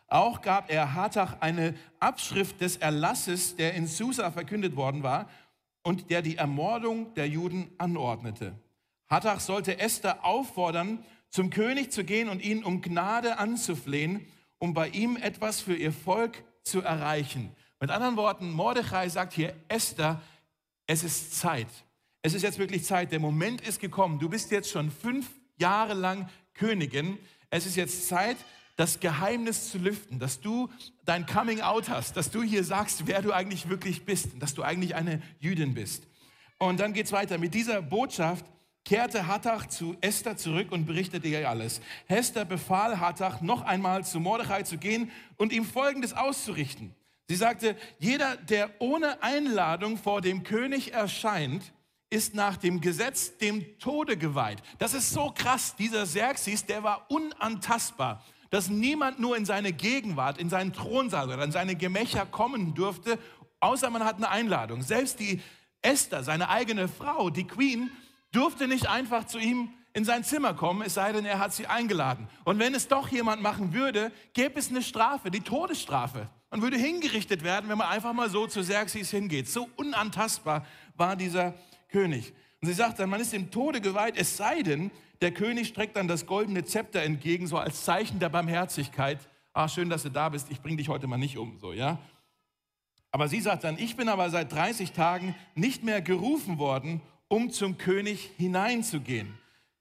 Auch 0.08 0.42
gab 0.42 0.72
er 0.72 0.94
Hatach 0.94 1.42
eine 1.42 1.74
Abschrift 2.00 2.62
des 2.62 2.78
Erlasses, 2.78 3.56
der 3.56 3.74
in 3.74 3.88
Susa 3.88 4.30
verkündet 4.30 4.76
worden 4.76 5.02
war 5.02 5.30
und 5.84 6.12
der 6.12 6.22
die 6.22 6.38
Ermordung 6.38 7.14
der 7.16 7.28
Juden 7.28 7.72
anordnete. 7.78 8.54
Hatach 9.08 9.40
sollte 9.40 9.80
Esther 9.80 10.24
auffordern, 10.24 11.04
zum 11.30 11.50
König 11.50 11.92
zu 11.92 12.04
gehen 12.04 12.30
und 12.30 12.44
ihn 12.44 12.64
um 12.64 12.82
Gnade 12.82 13.40
anzuflehen, 13.40 14.26
um 14.58 14.74
bei 14.74 14.90
ihm 14.90 15.18
etwas 15.18 15.62
für 15.62 15.76
ihr 15.76 15.92
Volk 15.92 16.44
zu 16.64 16.82
erreichen. 16.82 17.52
Mit 17.86 17.92
anderen 17.92 18.18
Worten, 18.18 18.52
Mordechai 18.52 19.08
sagt 19.10 19.34
hier, 19.34 19.54
Esther, 19.68 20.20
es 20.88 21.04
ist 21.04 21.38
Zeit. 21.38 21.68
Es 22.24 22.34
ist 22.34 22.42
jetzt 22.42 22.58
wirklich 22.58 22.84
Zeit. 22.84 23.12
Der 23.12 23.20
Moment 23.20 23.62
ist 23.62 23.80
gekommen. 23.80 24.18
Du 24.18 24.28
bist 24.28 24.50
jetzt 24.50 24.72
schon 24.72 24.90
fünf 24.90 25.30
Jahre 25.58 25.94
lang 25.94 26.28
Königin. 26.56 27.20
Es 27.52 27.68
ist 27.68 27.76
jetzt 27.76 28.08
Zeit, 28.08 28.38
das 28.76 29.00
Geheimnis 29.00 29.70
zu 29.70 29.78
lüften, 29.78 30.18
dass 30.18 30.42
du 30.42 30.68
dein 31.04 31.28
Coming 31.28 31.62
Out 31.62 31.88
hast, 31.90 32.18
dass 32.18 32.32
du 32.32 32.42
hier 32.42 32.64
sagst, 32.64 33.06
wer 33.06 33.22
du 33.22 33.32
eigentlich 33.32 33.70
wirklich 33.70 34.04
bist, 34.04 34.30
dass 34.40 34.56
du 34.56 34.64
eigentlich 34.64 34.96
eine 34.96 35.22
Jüdin 35.38 35.76
bist. 35.76 36.08
Und 36.58 36.80
dann 36.80 36.92
geht's 36.92 37.12
weiter. 37.12 37.38
Mit 37.38 37.54
dieser 37.54 37.84
Botschaft 37.84 38.48
kehrte 38.84 39.28
Hattach 39.28 39.68
zu 39.68 39.96
Esther 40.02 40.38
zurück 40.38 40.72
und 40.72 40.88
berichtete 40.88 41.28
ihr 41.28 41.48
alles. 41.48 41.82
Esther 42.08 42.46
befahl 42.46 43.00
Hattach, 43.00 43.42
noch 43.42 43.62
einmal 43.62 44.04
zu 44.04 44.20
Mordechai 44.20 44.64
zu 44.64 44.80
gehen 44.80 45.12
und 45.38 45.54
ihm 45.54 45.66
Folgendes 45.66 46.14
auszurichten. 46.14 46.96
Sie 47.28 47.36
sagte, 47.36 47.76
jeder, 48.00 48.38
der 48.38 48.70
ohne 48.80 49.22
Einladung 49.24 49.98
vor 49.98 50.22
dem 50.22 50.44
König 50.44 50.94
erscheint, 50.94 51.74
ist 52.10 52.36
nach 52.36 52.58
dem 52.58 52.82
Gesetz 52.82 53.38
dem 53.38 53.80
Tode 53.80 54.16
geweiht. 54.16 54.62
Das 54.78 54.94
ist 54.94 55.12
so 55.12 55.32
krass. 55.36 55.76
Dieser 55.76 56.04
Xerxes, 56.06 56.66
der 56.66 56.84
war 56.84 57.10
unantastbar 57.10 58.24
dass 58.56 58.70
niemand 58.70 59.20
nur 59.20 59.36
in 59.36 59.44
seine 59.44 59.74
Gegenwart, 59.74 60.38
in 60.38 60.50
seinen 60.50 60.72
Thronsaal 60.72 61.28
oder 61.28 61.44
in 61.44 61.52
seine 61.52 61.76
Gemächer 61.76 62.26
kommen 62.26 62.74
durfte, 62.74 63.20
außer 63.60 63.90
man 63.90 64.06
hat 64.06 64.16
eine 64.16 64.30
Einladung. 64.30 64.82
Selbst 64.82 65.20
die 65.20 65.42
Esther, 65.82 66.24
seine 66.24 66.48
eigene 66.48 66.88
Frau, 66.88 67.30
die 67.30 67.46
Queen, 67.46 67.92
durfte 68.32 68.70
nicht 68.70 68.88
einfach 68.88 69.26
zu 69.26 69.40
ihm 69.40 69.74
in 69.94 70.06
sein 70.06 70.24
Zimmer 70.24 70.54
kommen, 70.54 70.82
es 70.84 70.94
sei 70.94 71.12
denn, 71.12 71.26
er 71.26 71.40
hat 71.40 71.54
sie 71.54 71.68
eingeladen. 71.68 72.28
Und 72.44 72.60
wenn 72.60 72.76
es 72.76 72.88
doch 72.88 73.10
jemand 73.10 73.42
machen 73.42 73.74
würde, 73.74 74.12
gäbe 74.34 74.58
es 74.58 74.70
eine 74.70 74.82
Strafe, 74.82 75.32
die 75.32 75.42
Todesstrafe. 75.42 76.30
Man 76.50 76.62
würde 76.62 76.78
hingerichtet 76.78 77.44
werden, 77.44 77.70
wenn 77.70 77.78
man 77.78 77.88
einfach 77.88 78.14
mal 78.14 78.30
so 78.30 78.48
zu 78.48 78.62
Xerxes 78.62 79.12
hingeht. 79.12 79.50
So 79.50 79.70
unantastbar 79.76 80.66
war 80.96 81.16
dieser 81.16 81.54
König. 81.90 82.34
Und 82.62 82.68
sie 82.68 82.74
sagt 82.74 83.00
dann, 83.00 83.10
man 83.10 83.20
ist 83.20 83.34
dem 83.34 83.52
Tode 83.52 83.82
geweiht, 83.82 84.16
es 84.18 84.38
sei 84.38 84.62
denn, 84.62 84.92
der 85.22 85.32
König 85.32 85.68
streckt 85.68 85.96
dann 85.96 86.08
das 86.08 86.26
goldene 86.26 86.66
Zepter 86.66 87.02
entgegen, 87.02 87.48
so 87.48 87.58
als 87.58 87.84
Zeichen 87.86 88.20
der 88.20 88.30
Barmherzigkeit. 88.30 89.20
Ah, 89.54 89.70
schön, 89.70 89.90
dass 89.90 90.04
du 90.04 90.10
da 90.10 90.30
bist, 90.30 90.52
ich 90.52 90.62
bringe 90.62 90.78
dich 90.78 90.90
heute 90.90 91.08
mal 91.08 91.18
nicht 91.18 91.38
um, 91.38 91.58
so, 91.60 91.74
ja. 91.74 92.00
Aber 93.12 93.30
sie 93.30 93.40
sagt 93.40 93.64
dann, 93.64 93.78
ich 93.78 93.96
bin 93.96 94.10
aber 94.10 94.30
seit 94.30 94.52
30 94.52 94.92
Tagen 94.92 95.36
nicht 95.56 95.84
mehr 95.84 96.02
gerufen 96.02 96.58
worden, 96.58 97.02
um 97.30 97.50
zum 97.50 97.78
König 97.78 98.32
hineinzugehen. 98.38 99.38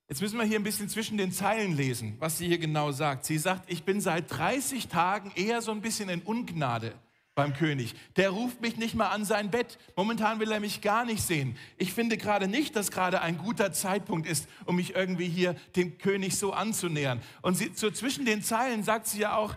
Jetzt 0.09 0.21
müssen 0.21 0.39
wir 0.39 0.45
hier 0.45 0.59
ein 0.59 0.65
bisschen 0.65 0.89
zwischen 0.89 1.17
den 1.17 1.33
Zeilen 1.33 1.75
lesen, 1.77 2.17
was 2.19 2.37
sie 2.37 2.47
hier 2.47 2.59
genau 2.59 2.93
sagt. 2.93 3.25
Sie 3.25 3.39
sagt, 3.39 3.71
ich 3.73 3.85
bin 3.85 4.01
seit 4.01 4.31
30 4.31 4.89
Tagen 4.89 5.33
eher 5.35 5.63
so 5.63 5.71
ein 5.73 5.81
bisschen 5.81 6.11
in 6.11 6.21
Ungnade 6.21 6.93
beim 7.35 7.55
König. 7.55 7.95
Der 8.17 8.31
ruft 8.31 8.61
mich 8.61 8.77
nicht 8.77 8.95
mal 8.95 9.09
an 9.09 9.25
sein 9.25 9.51
Bett. 9.51 9.79
Momentan 9.97 10.41
will 10.41 10.53
er 10.53 10.61
mich 10.61 10.83
gar 10.83 11.05
nicht 11.05 11.23
sehen. 11.23 11.57
Ich 11.79 11.93
finde 11.93 12.17
gerade 12.19 12.49
nicht, 12.49 12.77
dass 12.77 12.91
gerade 12.91 13.23
ein 13.23 13.39
guter 13.39 13.73
Zeitpunkt 13.73 14.29
ist, 14.29 14.47
um 14.67 14.77
mich 14.77 14.95
irgendwie 14.95 15.29
hier 15.29 15.55
dem 15.75 15.97
König 15.99 16.37
so 16.37 16.53
anzunähern. 16.53 17.23
Und 17.43 17.57
sie, 17.57 17.73
so 17.75 17.91
zwischen 17.91 18.27
den 18.27 18.43
Zeilen 18.43 18.83
sagt 18.83 19.07
sie 19.07 19.21
ja 19.21 19.37
auch, 19.37 19.57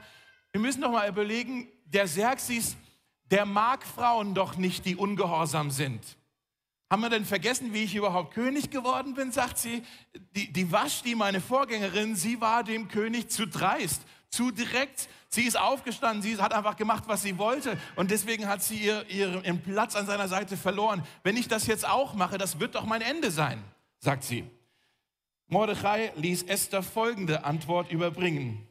wir 0.53 0.61
müssen 0.61 0.81
doch 0.81 0.91
mal 0.91 1.09
überlegen, 1.09 1.67
der 1.85 2.05
Xerxes, 2.05 2.77
der 3.29 3.45
mag 3.45 3.85
Frauen 3.85 4.33
doch 4.33 4.57
nicht, 4.57 4.85
die 4.85 4.95
ungehorsam 4.95 5.71
sind. 5.71 6.01
Haben 6.89 7.01
wir 7.01 7.09
denn 7.09 7.25
vergessen, 7.25 7.73
wie 7.73 7.83
ich 7.83 7.95
überhaupt 7.95 8.33
König 8.33 8.69
geworden 8.69 9.13
bin, 9.13 9.31
sagt 9.31 9.57
sie. 9.57 9.83
Die, 10.35 10.51
die 10.53 10.71
Waschti, 10.71 11.15
meine 11.15 11.41
Vorgängerin, 11.41 12.15
sie 12.15 12.39
war 12.39 12.63
dem 12.63 12.87
König 12.87 13.29
zu 13.29 13.45
dreist, 13.45 14.03
zu 14.29 14.51
direkt. 14.51 15.09
Sie 15.27 15.43
ist 15.43 15.59
aufgestanden, 15.59 16.21
sie 16.21 16.37
hat 16.37 16.53
einfach 16.53 16.77
gemacht, 16.77 17.03
was 17.07 17.23
sie 17.23 17.37
wollte. 17.37 17.77
Und 17.97 18.11
deswegen 18.11 18.47
hat 18.47 18.63
sie 18.63 18.77
ihr, 18.77 19.05
ihren 19.09 19.61
Platz 19.61 19.97
an 19.97 20.05
seiner 20.05 20.29
Seite 20.29 20.55
verloren. 20.55 21.03
Wenn 21.23 21.35
ich 21.35 21.49
das 21.49 21.67
jetzt 21.67 21.87
auch 21.87 22.13
mache, 22.13 22.37
das 22.37 22.61
wird 22.61 22.75
doch 22.75 22.85
mein 22.85 23.01
Ende 23.01 23.31
sein, 23.31 23.61
sagt 23.99 24.23
sie. 24.23 24.45
Mordechai 25.47 26.13
ließ 26.15 26.43
Esther 26.43 26.83
folgende 26.83 27.43
Antwort 27.43 27.91
überbringen. 27.91 28.65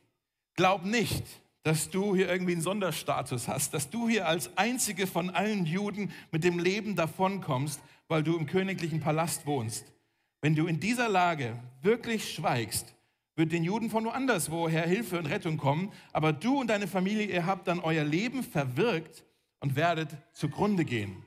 Glaub 0.55 0.85
nicht, 0.85 1.25
dass 1.63 1.91
du 1.91 2.15
hier 2.15 2.29
irgendwie 2.29 2.53
einen 2.53 2.63
Sonderstatus 2.63 3.49
hast, 3.49 3.75
dass 3.75 3.91
du 3.91 4.09
hier 4.09 4.27
als 4.27 4.57
einzige 4.57 5.07
von 5.07 5.31
allen 5.31 5.67
Juden 5.67 6.13
mit 6.31 6.45
dem 6.45 6.59
Leben 6.59 6.97
davonkommst, 6.97 7.81
weil 8.09 8.23
du 8.23 8.37
im 8.37 8.47
königlichen 8.47 9.01
Palast 9.01 9.47
wohnst. 9.47 9.93
Wenn 10.41 10.55
du 10.55 10.67
in 10.67 10.81
dieser 10.81 11.09
Lage 11.09 11.59
wirklich 11.83 12.33
schweigst, 12.33 12.95
wird 13.35 13.53
den 13.53 13.65
Juden 13.65 13.91
von 13.91 14.05
woanders 14.05 14.51
woher 14.51 14.87
Hilfe 14.87 15.19
und 15.19 15.27
Rettung 15.27 15.59
kommen, 15.59 15.93
aber 16.13 16.33
du 16.33 16.61
und 16.61 16.69
deine 16.69 16.87
Familie, 16.87 17.27
ihr 17.27 17.47
habt 17.47 17.69
dann 17.69 17.81
euer 17.81 18.05
Leben 18.05 18.43
verwirkt 18.43 19.25
und 19.61 19.77
werdet 19.77 20.17
zugrunde 20.33 20.85
gehen. 20.85 21.25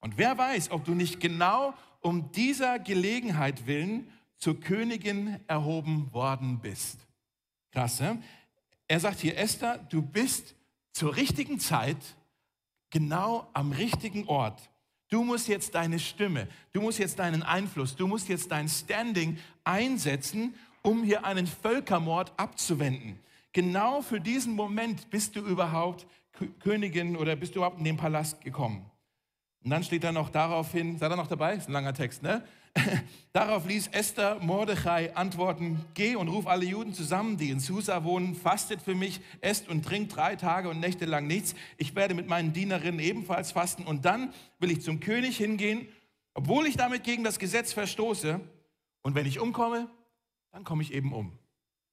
Und 0.00 0.16
wer 0.16 0.38
weiß, 0.38 0.70
ob 0.70 0.84
du 0.84 0.94
nicht 0.94 1.20
genau 1.20 1.74
um 2.00 2.32
dieser 2.32 2.78
Gelegenheit 2.78 3.66
willen 3.66 4.10
zur 4.38 4.58
Königin 4.58 5.38
erhoben 5.46 6.12
worden 6.12 6.60
bist. 6.60 7.06
Krass, 7.72 8.00
ne? 8.00 8.22
Er 8.88 8.98
sagt 8.98 9.20
hier, 9.20 9.36
Esther, 9.36 9.78
du 9.90 10.02
bist 10.02 10.56
zur 10.92 11.14
richtigen 11.14 11.60
Zeit 11.60 11.98
genau 12.88 13.48
am 13.52 13.72
richtigen 13.72 14.26
Ort. 14.26 14.69
Du 15.10 15.24
musst 15.24 15.48
jetzt 15.48 15.74
deine 15.74 15.98
Stimme, 15.98 16.48
du 16.72 16.80
musst 16.80 16.98
jetzt 16.98 17.18
deinen 17.18 17.42
Einfluss, 17.42 17.96
du 17.96 18.06
musst 18.06 18.28
jetzt 18.28 18.50
dein 18.50 18.68
Standing 18.68 19.38
einsetzen 19.64 20.54
um 20.82 21.02
hier 21.04 21.24
einen 21.24 21.46
Völkermord 21.46 22.32
abzuwenden. 22.36 23.18
Genau 23.52 24.02
für 24.02 24.20
diesen 24.20 24.54
Moment 24.54 25.10
bist 25.10 25.36
du 25.36 25.40
überhaupt 25.40 26.06
Königin 26.60 27.16
oder 27.16 27.36
bist 27.36 27.54
du 27.54 27.58
überhaupt 27.58 27.78
in 27.78 27.84
den 27.84 27.96
Palast 27.96 28.40
gekommen. 28.42 28.90
Und 29.62 29.70
dann 29.70 29.84
steht 29.84 30.04
da 30.04 30.12
noch 30.12 30.30
daraufhin, 30.30 30.96
seid 30.98 31.12
ihr 31.12 31.16
noch 31.16 31.26
dabei? 31.26 31.54
Ist 31.54 31.68
ein 31.68 31.72
langer 31.72 31.92
Text, 31.92 32.22
ne? 32.22 32.42
Darauf 33.32 33.66
ließ 33.66 33.88
Esther 33.88 34.38
Mordechai 34.40 35.14
antworten, 35.14 35.84
geh 35.94 36.16
und 36.16 36.28
ruf 36.28 36.46
alle 36.46 36.64
Juden 36.64 36.94
zusammen, 36.94 37.36
die 37.36 37.50
in 37.50 37.60
Susa 37.60 38.04
wohnen, 38.04 38.34
fastet 38.34 38.82
für 38.82 38.94
mich, 38.94 39.20
esst 39.40 39.68
und 39.68 39.84
trinkt 39.84 40.14
drei 40.14 40.36
Tage 40.36 40.68
und 40.68 40.80
Nächte 40.80 41.04
lang 41.04 41.26
nichts. 41.26 41.54
Ich 41.76 41.94
werde 41.94 42.14
mit 42.14 42.26
meinen 42.26 42.52
Dienerinnen 42.52 43.00
ebenfalls 43.00 43.52
fasten 43.52 43.84
und 43.84 44.04
dann 44.04 44.32
will 44.58 44.70
ich 44.70 44.82
zum 44.82 45.00
König 45.00 45.36
hingehen, 45.36 45.88
obwohl 46.34 46.66
ich 46.66 46.76
damit 46.76 47.04
gegen 47.04 47.24
das 47.24 47.38
Gesetz 47.38 47.72
verstoße. 47.72 48.40
Und 49.02 49.14
wenn 49.14 49.26
ich 49.26 49.40
umkomme, 49.40 49.88
dann 50.52 50.64
komme 50.64 50.82
ich 50.82 50.92
eben 50.92 51.12
um. 51.12 51.38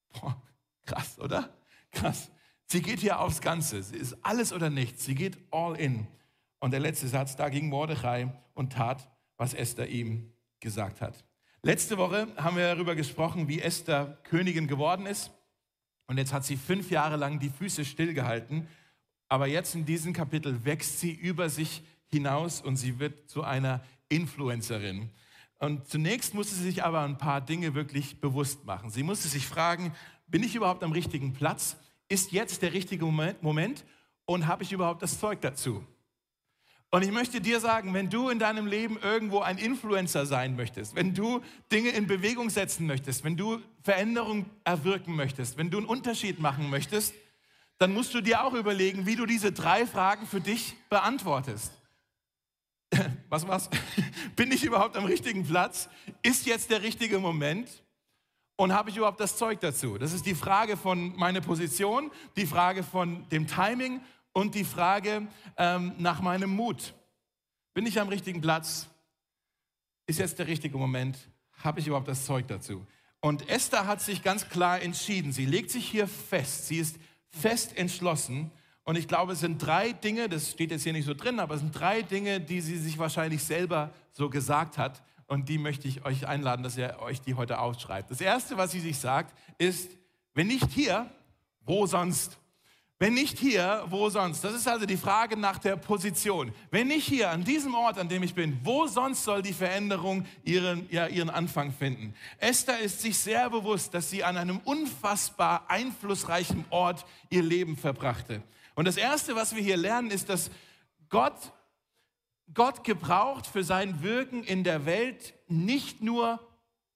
Boah, 0.10 0.42
krass, 0.86 1.20
oder? 1.20 1.54
Krass. 1.92 2.32
Sie 2.66 2.82
geht 2.82 3.00
hier 3.00 3.20
aufs 3.20 3.42
Ganze. 3.42 3.82
Sie 3.82 3.96
ist 3.96 4.18
alles 4.24 4.52
oder 4.52 4.70
nichts. 4.70 5.06
Sie 5.06 5.16
geht 5.16 5.38
all 5.52 5.76
in. 5.76 6.08
Und 6.60 6.72
der 6.72 6.80
letzte 6.80 7.08
Satz, 7.08 7.36
da 7.36 7.50
ging 7.50 7.70
Mordechai 7.70 8.34
und 8.54 8.74
tat, 8.74 9.10
was 9.38 9.54
Esther 9.54 9.88
ihm 9.88 10.34
gesagt 10.60 11.02
hat. 11.02 11.24
Letzte 11.64 11.98
Woche 11.98 12.28
haben 12.38 12.56
wir 12.56 12.74
darüber 12.74 12.96
gesprochen, 12.96 13.48
wie 13.48 13.62
Esther 13.62 14.18
Königin 14.24 14.68
geworden 14.68 15.06
ist. 15.06 15.32
Und 16.08 16.18
jetzt 16.18 16.32
hat 16.32 16.46
sie 16.46 16.56
fünf 16.56 16.92
Jahre 16.92 17.18
lang 17.18 17.40
die 17.40 17.50
Füße 17.50 17.84
stillgehalten. 17.84 18.68
Aber 19.28 19.48
jetzt 19.48 19.76
in 19.76 19.86
diesem 19.86 20.14
Kapitel 20.14 20.64
wächst 20.64 21.00
sie 21.00 21.12
über 21.12 21.50
sich 21.50 21.84
hinaus 22.08 22.62
und 22.62 22.78
sie 22.78 23.00
wird 23.00 23.30
zu 23.30 23.44
einer 23.44 23.84
Influencerin. 24.08 25.10
Und 25.60 25.88
zunächst 25.88 26.34
musste 26.34 26.56
sie 26.56 26.64
sich 26.64 26.84
aber 26.84 27.02
ein 27.02 27.18
paar 27.18 27.42
Dinge 27.42 27.74
wirklich 27.74 28.22
bewusst 28.22 28.66
machen. 28.66 28.90
Sie 28.90 29.04
musste 29.04 29.28
sich 29.28 29.46
fragen, 29.48 29.94
bin 30.28 30.44
ich 30.44 30.56
überhaupt 30.56 30.84
am 30.84 30.92
richtigen 30.92 31.34
Platz? 31.34 31.78
Ist 32.08 32.32
jetzt 32.32 32.62
der 32.62 32.74
richtige 32.74 33.06
Moment? 33.06 33.84
Und 34.26 34.48
habe 34.48 34.64
ich 34.64 34.72
überhaupt 34.72 35.02
das 35.02 35.20
Zeug 35.20 35.42
dazu? 35.42 35.84
Und 36.90 37.04
ich 37.04 37.12
möchte 37.12 37.42
dir 37.42 37.60
sagen, 37.60 37.94
wenn 37.94 38.10
du 38.10 38.30
in 38.30 38.40
deinem 38.40 38.66
Leben 38.66 38.98
irgendwo 39.02 39.40
ein 39.40 39.58
Influencer 39.58 40.26
sein 40.26 40.56
möchtest, 40.56 40.96
wenn 40.96 41.14
du 41.14 41.42
Dinge 41.72 41.90
in 41.90 42.08
Bewegung 42.08 42.50
setzen 42.50 42.88
möchtest, 42.88 43.26
wenn 43.26 43.36
du 43.36 43.60
Veränderung 43.84 44.46
erwirken 44.64 45.16
möchtest, 45.16 45.58
wenn 45.58 45.70
du 45.70 45.80
einen 45.80 45.86
Unterschied 45.86 46.40
machen 46.40 46.70
möchtest, 46.70 47.14
dann 47.78 47.94
musst 47.94 48.14
du 48.14 48.22
dir 48.22 48.44
auch 48.44 48.54
überlegen, 48.54 49.06
wie 49.06 49.18
du 49.18 49.26
diese 49.26 49.52
drei 49.52 49.86
Fragen 49.86 50.26
für 50.26 50.40
dich 50.40 50.76
beantwortest. 50.90 51.74
was 53.30 53.48
war's? 53.48 53.70
Bin 54.38 54.52
ich 54.52 54.64
überhaupt 54.64 54.96
am 54.96 55.06
richtigen 55.06 55.46
Platz? 55.46 55.90
Ist 56.24 56.46
jetzt 56.46 56.72
der 56.72 56.84
richtige 56.84 57.20
Moment? 57.20 57.84
Und 58.56 58.74
habe 58.74 58.90
ich 58.90 58.98
überhaupt 58.98 59.20
das 59.20 59.38
Zeug 59.38 59.60
dazu? 59.60 60.00
Das 60.00 60.14
ist 60.14 60.26
die 60.26 60.34
Frage 60.34 60.78
von 60.78 61.16
meiner 61.16 61.42
Position, 61.42 62.10
die 62.38 62.48
Frage 62.48 62.82
von 62.82 63.28
dem 63.30 63.46
Timing 63.46 64.02
und 64.34 64.56
die 64.56 64.64
Frage 64.64 65.28
ähm, 65.58 65.94
nach 65.98 66.22
meinem 66.22 66.50
Mut. 66.50 66.94
Bin 67.74 67.86
ich 67.86 68.00
am 68.00 68.10
richtigen 68.10 68.42
Platz? 68.42 68.88
Ist 70.06 70.20
jetzt 70.20 70.40
der 70.40 70.48
richtige 70.48 70.78
Moment? 70.78 71.18
Habe 71.64 71.80
ich 71.80 71.88
überhaupt 71.88 72.08
das 72.08 72.26
Zeug 72.26 72.48
dazu? 72.48 72.86
Und 73.20 73.50
Esther 73.50 73.88
hat 73.88 74.02
sich 74.02 74.24
ganz 74.24 74.48
klar 74.50 74.82
entschieden. 74.82 75.32
Sie 75.32 75.46
legt 75.46 75.72
sich 75.72 75.88
hier 75.88 76.08
fest. 76.08 76.68
Sie 76.68 76.78
ist 76.78 76.98
fest 77.30 77.78
entschlossen 77.78 78.52
und 78.88 78.98
ich 78.98 79.10
glaube, 79.10 79.34
es 79.34 79.42
sind 79.42 79.58
drei 79.58 79.92
Dinge, 79.92 80.30
das 80.30 80.52
steht 80.52 80.72
jetzt 80.72 80.84
hier 80.84 80.94
nicht 80.94 81.06
so 81.06 81.14
drin, 81.14 81.42
aber 81.42 81.56
es 81.56 81.60
sind 81.60 81.78
drei 81.78 82.04
Dinge, 82.04 82.40
die 82.40 82.62
sie 82.62 82.78
sich 82.78 82.98
wahrscheinlich 82.98 83.44
selber 83.44 83.94
so 84.14 84.30
gesagt 84.30 84.78
hat 84.78 85.04
und 85.26 85.50
die 85.50 85.58
möchte 85.58 85.90
ich 85.90 86.06
euch 86.06 86.26
einladen, 86.26 86.64
dass 86.64 86.78
ihr 86.78 86.98
euch 87.02 87.20
die 87.20 87.36
heute 87.36 87.60
aufschreibt. 87.60 88.10
Das 88.10 88.22
Erste, 88.22 88.56
was 88.56 88.72
sie 88.72 88.80
sich 88.80 88.98
sagt, 88.98 89.38
ist, 89.58 89.92
wenn 90.34 90.48
nicht 90.48 90.72
hier, 90.72 91.12
wo 91.60 91.86
sonst? 91.86 92.40
Wenn 93.00 93.14
nicht 93.14 93.38
hier, 93.38 93.84
wo 93.90 94.10
sonst? 94.10 94.44
Das 94.44 94.56
ist 94.56 94.68
also 94.68 94.88
die 94.88 94.98
Frage 94.98 95.38
nach 95.38 95.60
der 95.60 95.76
Position. 95.76 96.52
Wenn 96.72 96.88
nicht 96.88 97.06
hier, 97.06 97.30
an 97.30 97.44
diesem 97.44 97.76
Ort, 97.76 98.00
an 98.00 98.10
dem 98.10 98.24
ich 98.24 98.34
bin, 98.34 98.60
wo 98.64 98.88
sonst 98.88 99.24
soll 99.24 99.44
die 99.44 99.54
Veränderung 99.54 100.26
ihren, 100.44 100.90
ja, 100.90 101.06
ihren 101.06 101.30
Anfang 101.30 101.72
finden? 101.72 102.16
Esther 102.40 102.80
ist 102.80 103.02
sich 103.02 103.16
sehr 103.20 103.52
bewusst, 103.52 103.94
dass 103.94 104.10
sie 104.10 104.24
an 104.24 104.36
einem 104.36 104.58
unfassbar 104.64 105.70
einflussreichen 105.70 106.66
Ort 106.72 107.06
ihr 107.30 107.44
Leben 107.44 107.78
verbrachte. 107.78 108.42
Und 108.74 108.86
das 108.86 108.98
Erste, 108.98 109.36
was 109.36 109.56
wir 109.56 109.62
hier 109.62 109.78
lernen, 109.78 110.10
ist, 110.10 110.30
dass 110.30 110.50
Gott, 111.10 111.54
Gott 112.52 112.84
gebraucht 112.84 113.46
für 113.46 113.64
sein 113.64 114.02
Wirken 114.02 114.44
in 114.44 114.64
der 114.64 114.88
Welt 114.88 115.36
nicht 115.48 116.02
nur 116.02 116.40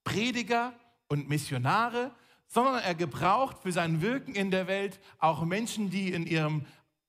Prediger 0.04 0.74
und 1.10 1.30
Missionare, 1.30 2.10
sondern 2.54 2.76
er 2.84 2.96
gebraucht 2.96 3.58
für 3.64 3.72
sein 3.72 4.02
Wirken 4.02 4.36
in 4.36 4.52
der 4.52 4.68
Welt 4.68 5.00
auch 5.20 5.46
Menschen, 5.46 5.90
die 5.90 6.12
in 6.12 6.28
ihrem 6.28 6.66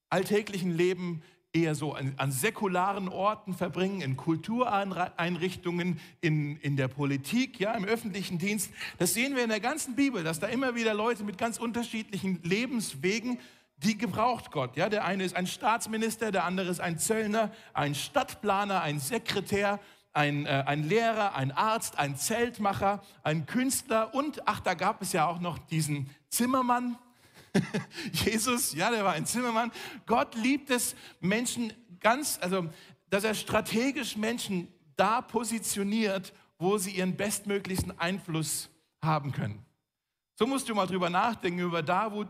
alltäglichen 0.08 0.70
Leben 0.70 1.22
eher 1.52 1.75
so 1.75 1.94
an, 1.94 2.14
an, 2.16 2.30
säkularen 2.30 3.08
Orten 3.08 3.52
verbringen, 3.52 4.00
in 4.00 4.16
Kultureinrichtungen, 4.16 6.00
in, 6.20 6.56
in 6.58 6.76
der 6.76 6.88
Politik, 6.88 7.58
ja, 7.61 7.75
im 7.75 7.84
öffentlichen 7.84 8.38
Dienst. 8.38 8.70
Das 8.99 9.14
sehen 9.14 9.34
wir 9.34 9.42
in 9.42 9.50
der 9.50 9.61
ganzen 9.61 9.96
Bibel, 9.96 10.22
dass 10.22 10.38
da 10.38 10.46
immer 10.46 10.76
wieder 10.76 10.94
Leute 10.94 11.25
mit 11.25 11.38
ganz 11.38 11.58
unterschiedlichen 11.58 12.40
Lebenswegen, 12.42 13.38
die 13.76 13.99
gebraucht 13.99 14.52
Gott. 14.52 14.76
Ja, 14.76 14.88
der 14.88 15.04
eine 15.04 15.25
ist 15.25 15.34
ein 15.34 15.49
Staatsminister, 15.49 16.30
der 16.30 16.44
andere 16.44 16.70
ist 16.70 16.80
ein 16.80 16.99
Zöllner, 16.99 17.50
ein 17.75 17.96
Stadtplaner, 17.96 18.80
ein 18.80 19.00
Sekretär 19.00 19.80
ein, 20.12 20.47
äh, 20.47 20.64
ein 20.66 20.85
Lehrer, 20.85 21.35
ein 21.35 21.52
Arzt, 21.52 21.99
ein 21.99 22.16
Zeltmacher, 22.16 23.02
ein 23.23 23.47
Künstler 23.47 24.14
und, 24.14 24.47
ach, 24.47 24.61
da 24.61 24.75
gab 24.75 25.02
es 25.02 25.12
ja 25.12 25.26
auch 25.26 25.40
noch 25.40 25.59
diesen 25.59 26.11
Zimmermann. 26.28 26.99
Jesus, 28.12 28.75
ja, 28.75 28.90
der 28.90 29.04
war 29.04 29.12
ein 29.12 29.26
Zimmermann. 29.26 29.73
Gott 30.07 30.35
liebt 30.35 30.71
es, 30.71 30.95
Menschen 31.21 31.73
ganz, 32.00 32.38
also, 32.40 32.69
dass 33.11 33.25
er 33.25 33.35
strategisch 33.35 34.16
Menschen 34.16 34.69
da 34.97 35.21
positioniert, 35.21 36.33
wo 36.59 36.78
sie 36.78 36.92
ihren 36.92 37.16
bestmöglichsten 37.16 37.99
Einfluss 37.99 38.71
haben 39.02 39.33
können. 39.33 39.64
So 40.35 40.47
musst 40.47 40.69
du 40.69 40.75
mal 40.75 40.87
drüber 40.87 41.11
nachdenken, 41.11 41.61
über 41.61 41.83
da, 41.83 42.12
wo, 42.12 42.25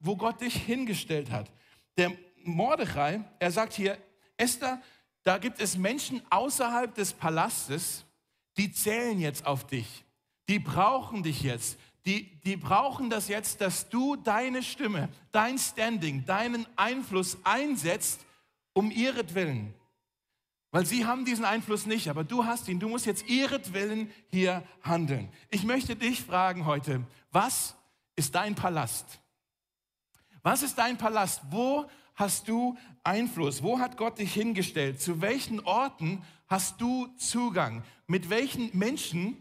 wo 0.00 0.16
Gott 0.16 0.40
dich 0.40 0.54
hingestellt 0.54 1.30
hat. 1.30 1.50
Der 1.96 2.12
Mordechai, 2.42 3.24
er 3.38 3.50
sagt 3.50 3.74
hier, 3.74 3.98
Esther, 4.36 4.80
da 5.24 5.38
gibt 5.38 5.60
es 5.60 5.76
Menschen 5.76 6.22
außerhalb 6.30 6.94
des 6.94 7.12
Palastes, 7.12 8.04
die 8.56 8.72
zählen 8.72 9.18
jetzt 9.18 9.46
auf 9.46 9.66
dich. 9.66 10.04
Die 10.48 10.58
brauchen 10.58 11.22
dich 11.22 11.42
jetzt. 11.42 11.78
Die, 12.06 12.38
die 12.42 12.56
brauchen 12.56 13.08
das 13.08 13.28
jetzt, 13.28 13.62
dass 13.62 13.88
du 13.88 14.16
deine 14.16 14.62
Stimme, 14.62 15.08
dein 15.32 15.58
Standing, 15.58 16.26
deinen 16.26 16.66
Einfluss 16.76 17.38
einsetzt, 17.44 18.20
um 18.74 18.90
ihretwillen. 18.90 19.72
Weil 20.70 20.84
sie 20.84 21.06
haben 21.06 21.24
diesen 21.24 21.46
Einfluss 21.46 21.86
nicht, 21.86 22.08
aber 22.08 22.24
du 22.24 22.44
hast 22.44 22.68
ihn. 22.68 22.80
Du 22.80 22.88
musst 22.88 23.06
jetzt 23.06 23.26
ihretwillen 23.28 24.10
hier 24.30 24.62
handeln. 24.82 25.30
Ich 25.50 25.64
möchte 25.64 25.96
dich 25.96 26.20
fragen 26.20 26.66
heute, 26.66 27.06
was 27.30 27.74
ist 28.16 28.34
dein 28.34 28.54
Palast? 28.54 29.20
Was 30.42 30.62
ist 30.62 30.76
dein 30.76 30.98
Palast? 30.98 31.40
Wo 31.48 31.88
hast 32.14 32.48
du 32.48 32.76
Einfluss? 33.02 33.62
Wo 33.62 33.78
hat 33.78 33.96
Gott 33.96 34.18
dich 34.18 34.32
hingestellt? 34.32 35.00
Zu 35.00 35.20
welchen 35.20 35.60
Orten 35.60 36.22
hast 36.46 36.80
du 36.80 37.08
Zugang? 37.16 37.82
Mit 38.06 38.30
welchen 38.30 38.76
Menschen, 38.76 39.36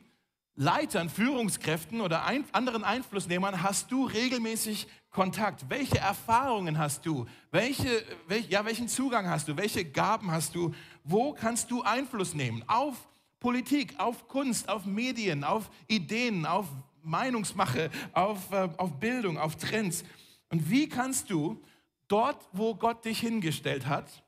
Leitern, 0.55 1.09
Führungskräften 1.09 2.01
oder 2.01 2.25
ein, 2.25 2.45
anderen 2.51 2.83
Einflussnehmern 2.83 3.63
hast 3.63 3.91
du 3.91 4.05
regelmäßig 4.05 4.87
Kontakt? 5.09 5.69
Welche 5.69 5.99
Erfahrungen 5.99 6.77
hast 6.77 7.05
du? 7.05 7.25
Welche, 7.51 8.03
welch, 8.27 8.49
ja, 8.49 8.65
welchen 8.65 8.87
Zugang 8.87 9.27
hast 9.27 9.47
du? 9.47 9.57
Welche 9.57 9.85
Gaben 9.85 10.31
hast 10.31 10.55
du? 10.55 10.73
Wo 11.03 11.33
kannst 11.33 11.69
du 11.71 11.83
Einfluss 11.83 12.33
nehmen? 12.33 12.63
Auf 12.67 13.07
Politik, 13.39 13.99
auf 13.99 14.27
Kunst, 14.27 14.69
auf 14.69 14.85
Medien, 14.85 15.43
auf 15.43 15.69
Ideen, 15.87 16.45
auf 16.45 16.67
Meinungsmache, 17.03 17.91
auf, 18.13 18.51
äh, 18.51 18.69
auf 18.77 18.99
Bildung, 18.99 19.37
auf 19.37 19.57
Trends. 19.57 20.03
Und 20.49 20.69
wie 20.69 20.87
kannst 20.87 21.29
du 21.29 21.61
dort, 22.07 22.47
wo 22.51 22.75
Gott 22.75 23.05
dich 23.05 23.19
hingestellt 23.19 23.87
hat, 23.87 24.23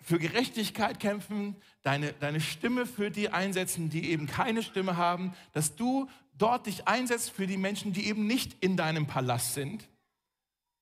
für 0.00 0.18
Gerechtigkeit 0.18 0.98
kämpfen, 0.98 1.56
deine, 1.82 2.12
deine 2.14 2.40
Stimme 2.40 2.86
für 2.86 3.10
die 3.10 3.28
einsetzen, 3.28 3.90
die 3.90 4.10
eben 4.10 4.26
keine 4.26 4.62
Stimme 4.62 4.96
haben, 4.96 5.34
dass 5.52 5.76
du 5.76 6.08
dort 6.36 6.66
dich 6.66 6.88
einsetzt 6.88 7.30
für 7.30 7.46
die 7.46 7.56
Menschen, 7.56 7.92
die 7.92 8.06
eben 8.06 8.26
nicht 8.26 8.56
in 8.62 8.76
deinem 8.76 9.06
Palast 9.06 9.54
sind. 9.54 9.88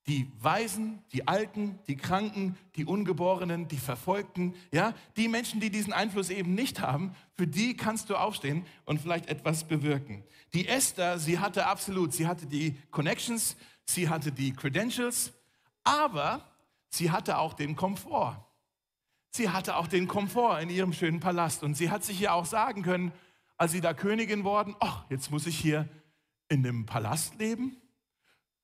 Die 0.09 0.33
Weisen, 0.41 1.05
die 1.13 1.29
Alten, 1.29 1.79
die 1.87 1.97
Kranken, 1.97 2.57
die 2.75 2.85
Ungeborenen, 2.85 3.69
die 3.69 3.77
Verfolgten, 3.77 4.55
ja, 4.73 4.95
die 5.17 5.29
Menschen, 5.29 5.61
die 5.61 5.71
diesen 5.71 5.93
Einfluss 5.93 6.29
eben 6.31 6.55
nicht 6.55 6.81
haben, 6.81 7.15
für 7.37 7.47
die 7.47 7.77
kannst 7.77 8.11
du 8.11 8.17
aufstehen 8.17 8.67
und 8.85 9.01
vielleicht 9.01 9.29
etwas 9.29 9.65
bewirken. 9.69 10.25
Die 10.55 10.67
Esther, 10.67 11.21
sie 11.21 11.39
hatte 11.39 11.67
absolut, 11.67 12.13
sie 12.13 12.27
hatte 12.27 12.47
die 12.47 12.77
Connections, 12.91 13.57
sie 13.85 14.09
hatte 14.09 14.33
die 14.33 14.53
Credentials, 14.53 15.33
aber 15.85 16.47
sie 16.89 17.11
hatte 17.11 17.39
auch 17.39 17.55
den 17.55 17.77
Komfort. 17.77 18.45
Sie 19.31 19.49
hatte 19.49 19.77
auch 19.77 19.87
den 19.87 20.09
Komfort 20.09 20.61
in 20.61 20.69
ihrem 20.69 20.93
schönen 20.93 21.21
Palast. 21.21 21.63
Und 21.63 21.75
sie 21.75 21.91
hat 21.91 22.05
sich 22.05 22.21
ja 22.21 22.33
auch 22.33 22.45
sagen 22.45 22.83
können, 22.83 23.13
als 23.57 23.73
sie 23.73 23.81
da 23.81 23.95
Königin 23.95 24.45
worden, 24.45 24.77
ach, 24.81 25.05
jetzt 25.09 25.31
muss 25.31 25.47
ich 25.47 25.59
hier 25.59 25.89
in 26.49 26.63
dem 26.63 26.85
Palast 26.85 27.39
leben. 27.39 27.77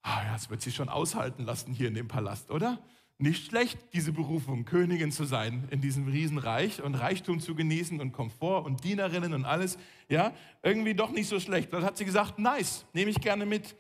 Ah, 0.03 0.25
ja, 0.25 0.33
das 0.33 0.51
wird 0.51 0.61
sie 0.61 0.73
schon 0.73 0.89
aushalten 0.89 1.45
lassen 1.45 1.73
hier 1.73 1.89
in 1.89 1.95
dem 1.95 2.09
Palast, 2.09 2.51
oder? 2.51 2.79
Nicht 3.21 3.47
schlecht, 3.47 3.79
diese 3.95 4.13
Berufung, 4.13 4.65
Königin 4.65 5.11
zu 5.11 5.25
sein 5.25 5.67
in 5.71 5.81
diesem 5.81 6.07
Riesenreich 6.07 6.83
und 6.83 6.95
Reichtum 6.95 7.41
zu 7.41 7.55
genießen 7.55 8.01
und 8.01 8.13
Komfort 8.13 8.65
und 8.65 8.85
Dienerinnen 8.85 9.35
und 9.35 9.45
alles. 9.45 9.77
Ja, 10.09 10.33
irgendwie 10.63 10.95
doch 10.95 11.11
nicht 11.11 11.29
so 11.29 11.41
schlecht. 11.41 11.73
Dann 11.73 11.83
hat 11.83 11.97
sie 11.97 12.05
gesagt, 12.05 12.39
nice, 12.39 12.85
nehme 12.93 13.11
ich 13.11 13.21
gerne 13.21 13.45
mit. 13.45 13.75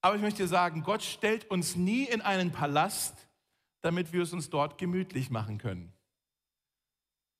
Aber 0.00 0.16
ich 0.16 0.22
möchte 0.22 0.46
sagen, 0.48 0.82
Gott 0.82 1.02
stellt 1.02 1.50
uns 1.50 1.76
nie 1.76 2.04
in 2.04 2.20
einen 2.20 2.52
Palast, 2.52 3.28
damit 3.82 4.12
wir 4.12 4.22
es 4.22 4.32
uns 4.32 4.50
dort 4.50 4.78
gemütlich 4.78 5.30
machen 5.30 5.58
können. 5.58 5.92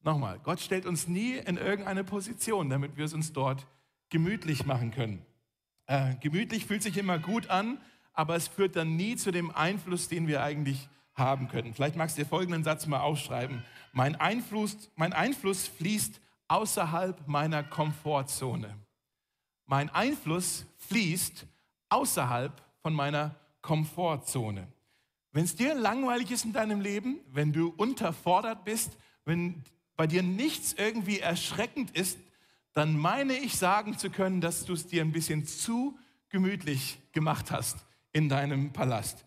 Nochmal, 0.02 0.38
Gott 0.42 0.60
stellt 0.60 0.86
uns 0.86 1.08
nie 1.08 1.34
in 1.34 1.56
irgendeine 1.56 2.04
Position, 2.04 2.70
damit 2.70 2.96
wir 2.96 3.04
es 3.04 3.12
uns 3.12 3.32
dort 3.32 3.66
gemütlich 4.08 4.64
machen 4.64 4.90
können. 4.90 5.24
Äh, 5.86 6.14
gemütlich 6.20 6.66
fühlt 6.66 6.82
sich 6.82 6.96
immer 6.96 7.18
gut 7.18 7.48
an, 7.50 7.80
aber 8.12 8.36
es 8.36 8.48
führt 8.48 8.76
dann 8.76 8.96
nie 8.96 9.16
zu 9.16 9.30
dem 9.30 9.54
Einfluss, 9.54 10.08
den 10.08 10.26
wir 10.26 10.42
eigentlich 10.42 10.88
haben 11.14 11.48
können. 11.48 11.74
Vielleicht 11.74 11.96
magst 11.96 12.16
du 12.16 12.22
dir 12.22 12.28
folgenden 12.28 12.64
Satz 12.64 12.86
mal 12.86 13.00
aufschreiben. 13.00 13.64
Mein 13.92 14.16
Einfluss, 14.16 14.90
mein 14.96 15.12
Einfluss 15.12 15.66
fließt 15.68 16.20
außerhalb 16.48 17.28
meiner 17.28 17.62
Komfortzone. 17.62 18.74
Mein 19.66 19.90
Einfluss 19.90 20.66
fließt 20.78 21.46
außerhalb 21.90 22.52
von 22.82 22.94
meiner 22.94 23.36
Komfortzone. 23.62 24.66
Wenn 25.32 25.44
es 25.44 25.54
dir 25.54 25.74
langweilig 25.74 26.30
ist 26.30 26.44
in 26.44 26.52
deinem 26.52 26.80
Leben, 26.80 27.20
wenn 27.30 27.52
du 27.52 27.72
unterfordert 27.76 28.64
bist, 28.64 28.96
wenn 29.24 29.62
bei 29.96 30.06
dir 30.06 30.22
nichts 30.22 30.72
irgendwie 30.72 31.20
erschreckend 31.20 31.90
ist, 31.96 32.18
dann 32.72 32.96
meine 32.96 33.34
ich 33.34 33.56
sagen 33.56 33.98
zu 33.98 34.10
können, 34.10 34.40
dass 34.40 34.64
du 34.64 34.72
es 34.72 34.86
dir 34.86 35.02
ein 35.02 35.12
bisschen 35.12 35.46
zu 35.46 35.98
gemütlich 36.30 36.98
gemacht 37.12 37.50
hast 37.50 37.76
in 38.12 38.28
deinem 38.28 38.72
Palast. 38.72 39.24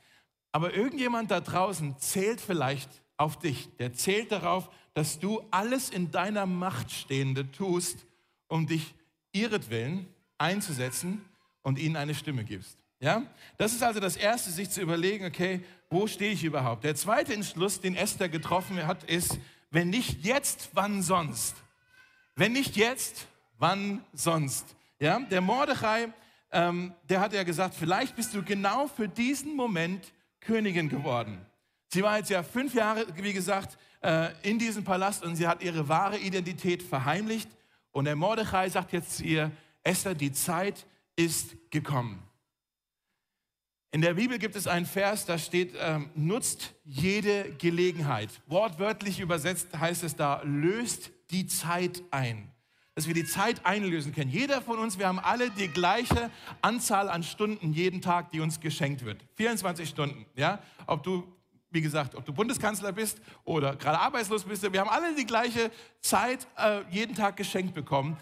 Aber 0.52 0.74
irgendjemand 0.74 1.32
da 1.32 1.42
draußen 1.42 1.98
zählt 2.00 2.42
vielleicht 2.42 2.90
auf 3.18 3.40
dich. 3.40 3.70
Der 3.78 3.94
zählt 3.94 4.32
darauf, 4.32 4.70
dass 4.94 5.20
du 5.20 5.42
alles 5.52 5.90
in 5.90 6.12
deiner 6.12 6.46
Macht 6.46 6.92
Stehende 6.92 7.52
tust, 7.52 8.06
um 8.48 8.68
dich 8.68 8.94
ihretwillen 9.32 10.08
einzusetzen 10.38 11.24
und 11.64 11.80
ihnen 11.80 11.96
eine 11.96 12.14
Stimme 12.14 12.44
gibst. 12.44 12.78
Ja? 13.00 13.24
Das 13.58 13.74
ist 13.74 13.84
also 13.84 14.00
das 14.00 14.16
Erste, 14.16 14.52
sich 14.52 14.70
zu 14.70 14.82
überlegen, 14.82 15.26
okay, 15.26 15.62
wo 15.90 16.08
stehe 16.08 16.32
ich 16.32 16.44
überhaupt? 16.44 16.84
Der 16.84 16.96
zweite 16.96 17.34
Entschluss, 17.34 17.82
den 17.82 17.96
Esther 17.96 18.30
getroffen 18.30 18.86
hat, 18.86 19.04
ist, 19.04 19.40
wenn 19.72 19.90
nicht 19.90 20.24
jetzt, 20.24 20.70
wann 20.74 21.02
sonst? 21.02 21.56
Wenn 22.36 22.54
nicht 22.54 22.76
jetzt, 22.76 23.28
wann 23.58 24.04
sonst? 24.14 24.76
Ja? 25.00 25.20
Der 25.20 25.42
Mordechai, 25.42 26.10
ähm, 26.52 26.94
der 27.10 27.20
hat 27.20 27.34
ja 27.34 27.44
gesagt, 27.44 27.76
vielleicht 27.76 28.16
bist 28.16 28.34
du 28.34 28.44
genau 28.44 28.88
für 28.88 29.08
diesen 29.08 29.56
Moment 29.56 30.14
Königin 30.40 30.90
geworden. 30.90 31.46
Sie 31.88 32.04
war 32.04 32.18
jetzt 32.18 32.30
ja 32.30 32.42
fünf 32.42 32.74
Jahre, 32.74 33.06
wie 33.16 33.34
gesagt, 33.34 33.78
äh, 34.02 34.30
in 34.44 34.60
diesem 34.60 34.84
Palast 34.84 35.24
und 35.24 35.36
sie 35.36 35.48
hat 35.48 35.62
ihre 35.62 35.88
wahre 35.88 36.18
Identität 36.18 36.82
verheimlicht. 36.82 37.50
Und 37.92 38.06
der 38.06 38.16
Mordechai 38.16 38.70
sagt 38.70 38.94
jetzt 38.94 39.18
zu 39.18 39.24
ihr, 39.24 39.52
Esther, 39.84 40.16
die 40.16 40.32
Zeit 40.32 40.86
ist 41.16 41.56
gekommen. 41.72 42.24
In 43.92 44.02
der 44.02 44.16
Bibel 44.16 44.40
gibt 44.40 44.56
es 44.56 44.66
einen 44.66 44.88
Vers, 44.88 45.28
da 45.28 45.38
steht, 45.38 45.76
ähm, 45.80 46.10
nutzt 46.16 46.74
jede 46.84 47.54
Gelegenheit. 47.60 48.30
Wortwörtlich 48.48 49.20
übersetzt 49.20 49.68
heißt 49.80 50.04
es 50.04 50.16
da, 50.16 50.42
löst 50.44 51.12
die 51.30 51.46
Zeit 51.46 52.02
ein. 52.10 52.50
dass 52.96 53.08
wir 53.08 53.16
die 53.16 53.26
Zeit 53.26 53.66
einlösen 53.66 54.14
können. 54.14 54.30
Jeder 54.30 54.62
von 54.62 54.78
uns, 54.78 55.00
wir 55.00 55.08
haben 55.08 55.18
alle 55.18 55.50
die 55.50 55.68
gleiche 55.68 56.30
Anzahl 56.62 57.10
an 57.10 57.24
Stunden 57.24 57.74
jeden 57.74 58.02
Tag, 58.02 58.30
die 58.30 58.40
uns 58.40 58.60
geschenkt 58.60 59.04
wird. 59.04 59.26
24 59.34 59.90
Stunden, 59.90 60.28
ja? 60.36 60.60
Ob 60.86 61.02
du, 61.02 61.24
wie 61.72 61.82
gesagt, 61.82 62.14
ob 62.14 62.24
du 62.24 62.34
Bundeskanzler 62.34 62.92
bist 62.92 63.20
oder 63.46 63.76
gerade 63.76 64.00
arbeitslos 64.00 64.44
bist, 64.44 64.72
wir 64.72 64.80
haben 64.80 64.92
alle 64.92 65.16
die 65.16 65.26
gleiche 65.26 65.72
Zeit 66.02 66.48
äh, 66.56 66.82
jeden 66.92 67.16
Tag 67.16 67.36
geschenkt 67.36 67.74
bekommen. 67.74 68.16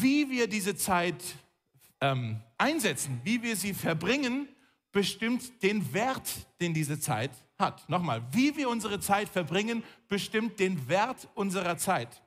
Wie 0.00 0.28
wir 0.28 0.46
diese 0.46 0.76
Zeit 0.76 1.22
ähm, 2.02 2.40
einsetzen, 2.58 3.20
wie 3.24 3.42
wir 3.42 3.56
sie 3.56 3.72
verbringen, 3.72 4.48
bestimmt 4.90 5.62
den 5.62 5.94
Wert, 5.94 6.28
den 6.60 6.74
diese 6.74 7.00
Zeit 7.00 7.30
hat. 7.58 7.88
Nochmal, 7.88 8.22
wie 8.32 8.56
wir 8.56 8.68
unsere 8.68 9.00
Zeit 9.00 9.28
verbringen, 9.28 9.82
bestimmt 10.08 10.60
den 10.60 10.88
Wert 10.88 11.28
unserer 11.34 11.78
Zeit. 11.78 12.22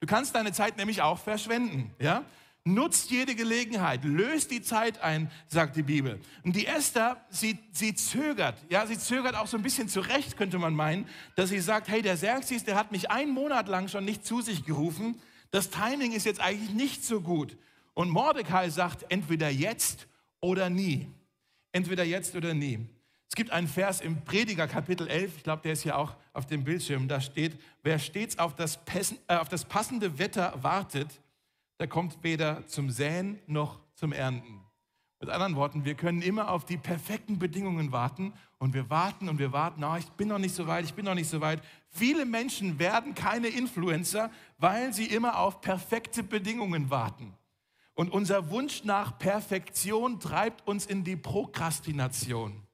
Du 0.00 0.06
kannst 0.06 0.34
deine 0.34 0.52
Zeit 0.52 0.76
nämlich 0.76 1.00
auch 1.00 1.18
verschwenden, 1.18 1.94
ja? 1.98 2.24
Nutzt 2.62 3.10
jede 3.10 3.34
Gelegenheit, 3.34 4.04
löst 4.04 4.50
die 4.50 4.60
Zeit 4.60 5.00
ein, 5.00 5.30
sagt 5.48 5.76
die 5.76 5.82
Bibel. 5.82 6.20
Und 6.44 6.54
die 6.54 6.66
Esther, 6.66 7.24
sie, 7.30 7.58
sie 7.72 7.94
zögert, 7.94 8.58
ja, 8.68 8.86
sie 8.86 8.98
zögert 8.98 9.34
auch 9.34 9.46
so 9.46 9.56
ein 9.56 9.62
bisschen 9.62 9.88
zurecht, 9.88 10.36
könnte 10.36 10.58
man 10.58 10.74
meinen, 10.74 11.06
dass 11.36 11.48
sie 11.48 11.60
sagt, 11.60 11.88
hey, 11.88 12.02
der 12.02 12.16
Xerxes, 12.16 12.64
der 12.64 12.76
hat 12.76 12.92
mich 12.92 13.10
einen 13.10 13.32
Monat 13.32 13.66
lang 13.68 13.88
schon 13.88 14.04
nicht 14.04 14.26
zu 14.26 14.42
sich 14.42 14.66
gerufen, 14.66 15.18
das 15.50 15.70
Timing 15.70 16.12
ist 16.12 16.26
jetzt 16.26 16.40
eigentlich 16.40 16.70
nicht 16.70 17.02
so 17.02 17.22
gut. 17.22 17.56
Und 18.00 18.08
Mordecai 18.08 18.70
sagt, 18.70 19.04
entweder 19.10 19.50
jetzt 19.50 20.08
oder 20.40 20.70
nie. 20.70 21.06
Entweder 21.70 22.02
jetzt 22.02 22.34
oder 22.34 22.54
nie. 22.54 22.78
Es 23.28 23.36
gibt 23.36 23.50
einen 23.50 23.68
Vers 23.68 24.00
im 24.00 24.24
Prediger 24.24 24.66
Kapitel 24.66 25.06
11, 25.06 25.36
ich 25.36 25.42
glaube, 25.42 25.60
der 25.60 25.72
ist 25.72 25.82
hier 25.82 25.98
auch 25.98 26.16
auf 26.32 26.46
dem 26.46 26.64
Bildschirm, 26.64 27.08
da 27.08 27.20
steht, 27.20 27.60
wer 27.82 27.98
stets 27.98 28.38
auf 28.38 28.54
das, 28.54 28.78
äh, 29.28 29.34
auf 29.34 29.50
das 29.50 29.66
passende 29.66 30.18
Wetter 30.18 30.54
wartet, 30.62 31.20
der 31.78 31.88
kommt 31.88 32.16
weder 32.22 32.66
zum 32.66 32.88
Säen 32.88 33.38
noch 33.46 33.80
zum 33.92 34.14
Ernten. 34.14 34.62
Mit 35.20 35.28
anderen 35.28 35.56
Worten, 35.56 35.84
wir 35.84 35.94
können 35.94 36.22
immer 36.22 36.52
auf 36.52 36.64
die 36.64 36.78
perfekten 36.78 37.38
Bedingungen 37.38 37.92
warten 37.92 38.32
und 38.56 38.72
wir 38.72 38.88
warten 38.88 39.28
und 39.28 39.38
wir 39.38 39.52
warten, 39.52 39.84
oh, 39.84 39.96
ich 39.98 40.08
bin 40.12 40.28
noch 40.28 40.38
nicht 40.38 40.54
so 40.54 40.66
weit, 40.66 40.86
ich 40.86 40.94
bin 40.94 41.04
noch 41.04 41.14
nicht 41.14 41.28
so 41.28 41.42
weit. 41.42 41.60
Viele 41.90 42.24
Menschen 42.24 42.78
werden 42.78 43.14
keine 43.14 43.48
Influencer, 43.48 44.30
weil 44.56 44.94
sie 44.94 45.04
immer 45.04 45.38
auf 45.38 45.60
perfekte 45.60 46.22
Bedingungen 46.22 46.88
warten. 46.88 47.36
Und 47.94 48.10
unser 48.12 48.50
Wunsch 48.50 48.84
nach 48.84 49.18
Perfektion 49.18 50.20
treibt 50.20 50.66
uns 50.66 50.86
in 50.86 51.04
die 51.04 51.16
Prokrastination. 51.16 52.66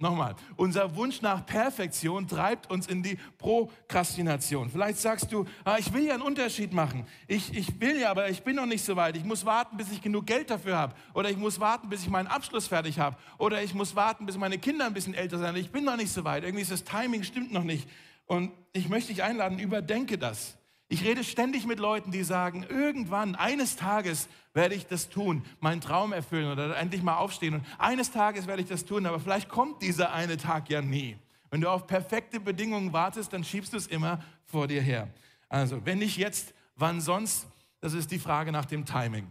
Nochmal, 0.00 0.36
unser 0.54 0.94
Wunsch 0.94 1.22
nach 1.22 1.44
Perfektion 1.44 2.28
treibt 2.28 2.70
uns 2.70 2.86
in 2.86 3.02
die 3.02 3.18
Prokrastination. 3.36 4.70
Vielleicht 4.70 4.98
sagst 4.98 5.32
du, 5.32 5.44
ah, 5.64 5.76
ich 5.76 5.92
will 5.92 6.04
ja 6.04 6.14
einen 6.14 6.22
Unterschied 6.22 6.72
machen. 6.72 7.04
Ich, 7.26 7.52
ich 7.52 7.80
will 7.80 7.98
ja, 7.98 8.12
aber 8.12 8.30
ich 8.30 8.44
bin 8.44 8.54
noch 8.54 8.66
nicht 8.66 8.84
so 8.84 8.94
weit. 8.94 9.16
Ich 9.16 9.24
muss 9.24 9.44
warten, 9.44 9.76
bis 9.76 9.90
ich 9.90 10.00
genug 10.00 10.24
Geld 10.24 10.50
dafür 10.50 10.76
habe. 10.76 10.94
Oder 11.14 11.30
ich 11.30 11.36
muss 11.36 11.58
warten, 11.58 11.88
bis 11.88 12.02
ich 12.02 12.10
meinen 12.10 12.28
Abschluss 12.28 12.68
fertig 12.68 13.00
habe. 13.00 13.16
Oder 13.38 13.60
ich 13.60 13.74
muss 13.74 13.96
warten, 13.96 14.24
bis 14.24 14.36
meine 14.36 14.58
Kinder 14.58 14.86
ein 14.86 14.94
bisschen 14.94 15.14
älter 15.14 15.36
sind. 15.38 15.56
Ich 15.56 15.72
bin 15.72 15.82
noch 15.82 15.96
nicht 15.96 16.12
so 16.12 16.22
weit. 16.22 16.44
Irgendwie 16.44 16.62
ist 16.62 16.70
das 16.70 16.84
Timing 16.84 17.24
stimmt 17.24 17.52
noch 17.52 17.64
nicht. 17.64 17.88
Und 18.26 18.52
ich 18.72 18.88
möchte 18.88 19.12
dich 19.12 19.24
einladen, 19.24 19.58
überdenke 19.58 20.16
das. 20.16 20.57
Ich 20.90 21.04
rede 21.04 21.22
ständig 21.22 21.66
mit 21.66 21.78
Leuten, 21.78 22.10
die 22.10 22.24
sagen, 22.24 22.64
irgendwann, 22.68 23.34
eines 23.34 23.76
Tages 23.76 24.28
werde 24.54 24.74
ich 24.74 24.86
das 24.86 25.10
tun, 25.10 25.44
meinen 25.60 25.82
Traum 25.82 26.14
erfüllen 26.14 26.50
oder 26.50 26.76
endlich 26.78 27.02
mal 27.02 27.16
aufstehen. 27.16 27.54
Und 27.54 27.66
eines 27.76 28.10
Tages 28.10 28.46
werde 28.46 28.62
ich 28.62 28.68
das 28.68 28.86
tun, 28.86 29.04
aber 29.04 29.20
vielleicht 29.20 29.50
kommt 29.50 29.82
dieser 29.82 30.12
eine 30.12 30.38
Tag 30.38 30.70
ja 30.70 30.80
nie. 30.80 31.18
Wenn 31.50 31.60
du 31.60 31.68
auf 31.70 31.86
perfekte 31.86 32.40
Bedingungen 32.40 32.92
wartest, 32.92 33.32
dann 33.32 33.44
schiebst 33.44 33.74
du 33.74 33.76
es 33.76 33.86
immer 33.86 34.22
vor 34.46 34.66
dir 34.66 34.80
her. 34.80 35.08
Also, 35.50 35.84
wenn 35.84 35.98
nicht 35.98 36.16
jetzt, 36.16 36.54
wann 36.74 37.00
sonst? 37.00 37.46
Das 37.80 37.92
ist 37.92 38.10
die 38.10 38.18
Frage 38.18 38.50
nach 38.50 38.64
dem 38.64 38.84
Timing. 38.84 39.28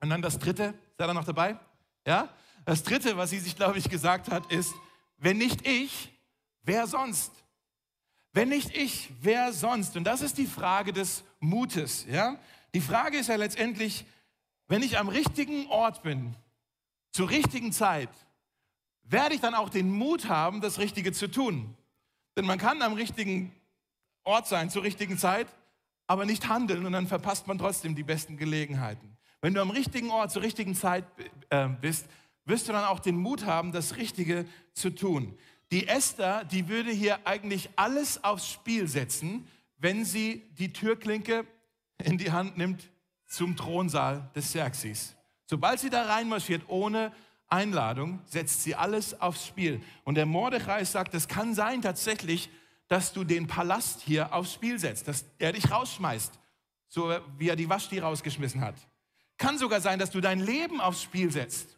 Und 0.00 0.10
dann 0.10 0.22
das 0.22 0.38
Dritte, 0.38 0.74
seid 0.98 1.08
ihr 1.08 1.14
noch 1.14 1.24
dabei? 1.24 1.58
Ja? 2.06 2.28
Das 2.66 2.82
Dritte, 2.82 3.16
was 3.16 3.30
sie 3.30 3.38
sich, 3.38 3.56
glaube 3.56 3.78
ich, 3.78 3.88
gesagt 3.88 4.30
hat, 4.30 4.52
ist, 4.52 4.74
wenn 5.16 5.38
nicht 5.38 5.66
ich, 5.66 6.12
wer 6.62 6.86
sonst? 6.86 7.43
Wenn 8.34 8.48
nicht 8.48 8.76
ich, 8.76 9.10
wer 9.20 9.52
sonst? 9.52 9.96
Und 9.96 10.04
das 10.04 10.20
ist 10.20 10.38
die 10.38 10.46
Frage 10.46 10.92
des 10.92 11.22
Mutes. 11.38 12.04
Ja? 12.10 12.36
Die 12.74 12.80
Frage 12.80 13.16
ist 13.16 13.28
ja 13.28 13.36
letztendlich, 13.36 14.04
wenn 14.66 14.82
ich 14.82 14.98
am 14.98 15.08
richtigen 15.08 15.68
Ort 15.68 16.02
bin, 16.02 16.34
zur 17.12 17.30
richtigen 17.30 17.70
Zeit, 17.70 18.10
werde 19.04 19.36
ich 19.36 19.40
dann 19.40 19.54
auch 19.54 19.68
den 19.68 19.88
Mut 19.88 20.28
haben, 20.28 20.60
das 20.60 20.80
Richtige 20.80 21.12
zu 21.12 21.30
tun. 21.30 21.76
Denn 22.36 22.44
man 22.44 22.58
kann 22.58 22.82
am 22.82 22.94
richtigen 22.94 23.54
Ort 24.24 24.48
sein, 24.48 24.68
zur 24.68 24.82
richtigen 24.82 25.16
Zeit, 25.16 25.46
aber 26.08 26.26
nicht 26.26 26.48
handeln 26.48 26.84
und 26.84 26.92
dann 26.92 27.06
verpasst 27.06 27.46
man 27.46 27.56
trotzdem 27.56 27.94
die 27.94 28.02
besten 28.02 28.36
Gelegenheiten. 28.36 29.16
Wenn 29.42 29.54
du 29.54 29.60
am 29.60 29.70
richtigen 29.70 30.10
Ort, 30.10 30.32
zur 30.32 30.42
richtigen 30.42 30.74
Zeit 30.74 31.04
äh, 31.50 31.68
bist, 31.68 32.06
wirst 32.46 32.68
du 32.68 32.72
dann 32.72 32.84
auch 32.84 32.98
den 32.98 33.16
Mut 33.16 33.44
haben, 33.44 33.70
das 33.70 33.96
Richtige 33.96 34.44
zu 34.72 34.90
tun. 34.90 35.38
Die 35.70 35.88
Esther, 35.88 36.44
die 36.44 36.68
würde 36.68 36.90
hier 36.90 37.26
eigentlich 37.26 37.70
alles 37.76 38.22
aufs 38.22 38.48
Spiel 38.48 38.86
setzen, 38.86 39.46
wenn 39.78 40.04
sie 40.04 40.44
die 40.58 40.72
Türklinke 40.72 41.46
in 42.02 42.18
die 42.18 42.32
Hand 42.32 42.56
nimmt 42.56 42.90
zum 43.26 43.56
Thronsaal 43.56 44.30
des 44.34 44.48
Xerxes. 44.48 45.14
Sobald 45.46 45.80
sie 45.80 45.90
da 45.90 46.04
reinmarschiert, 46.04 46.62
ohne 46.68 47.12
Einladung, 47.48 48.20
setzt 48.24 48.62
sie 48.62 48.74
alles 48.74 49.20
aufs 49.20 49.46
Spiel. 49.46 49.80
Und 50.04 50.14
der 50.14 50.26
Mordechai 50.26 50.84
sagt, 50.84 51.14
es 51.14 51.28
kann 51.28 51.54
sein 51.54 51.82
tatsächlich, 51.82 52.50
dass 52.88 53.12
du 53.12 53.24
den 53.24 53.46
Palast 53.46 54.00
hier 54.00 54.32
aufs 54.32 54.54
Spiel 54.54 54.78
setzt, 54.78 55.08
dass 55.08 55.24
er 55.38 55.52
dich 55.52 55.70
rausschmeißt, 55.70 56.38
so 56.88 57.12
wie 57.38 57.48
er 57.48 57.56
die 57.56 57.68
Waschti 57.68 57.98
rausgeschmissen 57.98 58.60
hat. 58.60 58.74
Kann 59.38 59.58
sogar 59.58 59.80
sein, 59.80 59.98
dass 59.98 60.10
du 60.10 60.20
dein 60.20 60.40
Leben 60.40 60.80
aufs 60.80 61.02
Spiel 61.02 61.30
setzt 61.30 61.76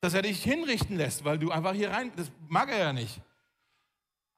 dass 0.00 0.14
er 0.14 0.22
dich 0.22 0.42
hinrichten 0.42 0.96
lässt, 0.96 1.24
weil 1.24 1.38
du 1.38 1.50
einfach 1.50 1.74
hier 1.74 1.90
rein, 1.90 2.12
das 2.16 2.30
mag 2.48 2.70
er 2.70 2.78
ja 2.78 2.92
nicht. 2.92 3.20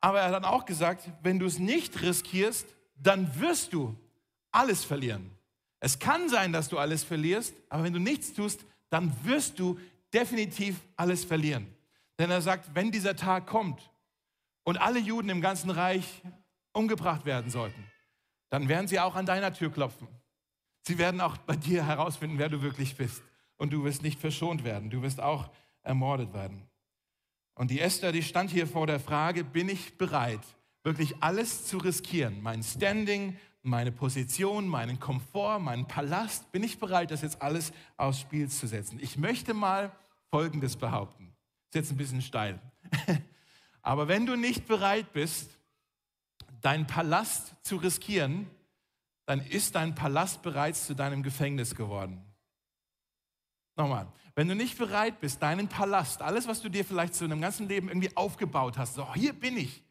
Aber 0.01 0.21
er 0.21 0.27
hat 0.27 0.35
dann 0.35 0.45
auch 0.45 0.65
gesagt, 0.65 1.09
wenn 1.23 1.39
du 1.39 1.47
es 1.47 1.59
nicht 1.59 2.03
riskierst, 2.03 2.67
dann 2.97 3.41
wirst 3.41 3.73
du 3.73 3.97
alles 4.51 4.85
verlieren. 4.85 5.31
Es 5.79 5.99
kann 5.99 6.29
sein, 6.29 6.53
dass 6.53 6.69
du 6.69 6.79
alles 6.79 7.05
verlierst, 7.05 7.55
aber 7.69 7.85
wenn 7.85 7.93
du 7.93 8.01
nichts 8.01 8.33
tust, 8.33 8.65
dann 8.91 9.13
wirst 9.25 9.59
du 9.59 9.79
definitiv 10.13 10.81
alles 10.97 11.25
verlieren. 11.25 11.73
Denn 12.19 12.31
er 12.31 12.43
sagt, 12.43 12.75
wenn 12.75 12.91
dieser 12.91 13.17
Tag 13.17 13.47
kommt 13.47 13.91
und 14.65 14.81
alle 14.81 14.99
Juden 14.99 15.29
im 15.29 15.41
ganzen 15.41 15.71
Reich 15.71 16.23
umgebracht 16.73 17.25
werden 17.25 17.51
sollten, 17.51 17.85
dann 18.51 18.69
werden 18.69 18.87
sie 18.87 19.01
auch 19.01 19.15
an 19.15 19.27
deiner 19.27 19.55
Tür 19.55 19.73
klopfen. 19.73 20.09
Sie 20.83 20.99
werden 20.99 21.21
auch 21.21 21.37
bei 21.39 21.57
dir 21.57 21.87
herausfinden, 21.87 22.39
wer 22.39 22.49
du 22.49 22.61
wirklich 22.61 22.97
bist 22.97 23.23
und 23.63 23.73
du 23.73 23.85
wirst 23.85 24.03
nicht 24.03 24.19
verschont 24.19 24.65
werden. 24.65 24.91
Du 24.91 25.03
wirst 25.03 25.21
auch 25.21 25.49
ermordet 25.83 26.35
werden. 26.35 26.65
Und 27.55 27.71
die 27.71 27.79
Esther, 27.79 28.11
die 28.11 28.25
stand 28.25 28.51
hier 28.51 28.67
vor 28.67 28.89
der 28.89 28.99
Frage, 28.99 29.45
bin 29.45 29.69
ich 29.69 29.97
bereit, 29.97 30.41
wirklich 30.83 31.23
alles 31.23 31.65
zu 31.67 31.79
riskieren? 31.79 32.43
Mein 32.43 32.65
Standing, 32.65 33.37
meine 33.63 33.93
Position, 33.93 34.67
meinen 34.67 34.99
Komfort, 34.99 35.61
meinen 35.61 35.87
Palast, 35.87 36.51
bin 36.51 36.65
ich 36.65 36.81
bereit, 36.81 37.13
das 37.13 37.23
jetzt 37.23 37.41
alles 37.41 37.73
aufs 37.97 38.19
Spiel 38.19 38.49
zu 38.49 38.67
setzen? 38.67 38.99
Ich 39.01 39.17
möchte 39.17 39.55
mal 39.55 39.93
Folgendes 40.33 40.75
behaupten. 40.77 41.33
Ist 41.67 41.77
jetzt 41.77 41.93
ein 41.93 41.99
bisschen 41.99 42.21
steil. 42.21 42.59
Aber 43.83 44.09
wenn 44.09 44.27
du 44.27 44.35
nicht 44.35 44.67
bereit 44.67 45.13
bist, 45.13 45.57
deinen 46.63 46.89
Palast 46.89 47.55
zu 47.63 47.77
riskieren, 47.77 48.51
dann 49.25 49.39
ist 49.39 49.77
dein 49.77 49.95
Palast 49.95 50.43
bereits 50.43 50.89
zu 50.89 50.97
deinem 50.97 51.23
Gefängnis 51.23 51.77
geworden. 51.77 52.25
Nochmal, 53.77 54.07
wenn 54.35 54.49
du 54.49 54.55
nicht 54.55 54.77
bereit 54.77 55.21
bist, 55.21 55.43
deinen 55.43 55.69
Palast, 55.69 56.23
alles, 56.23 56.47
was 56.47 56.61
du 56.61 56.69
dir 56.69 56.85
vielleicht 56.85 57.15
zu 57.15 57.25
einem 57.25 57.41
ganzen 57.41 57.69
Leben 57.69 57.89
irgendwie 57.89 58.15
aufgebaut 58.17 58.79
hast, 58.79 58.95
so 58.95 59.15
hier 59.15 59.33
bin 59.33 59.57
ich. 59.57 59.83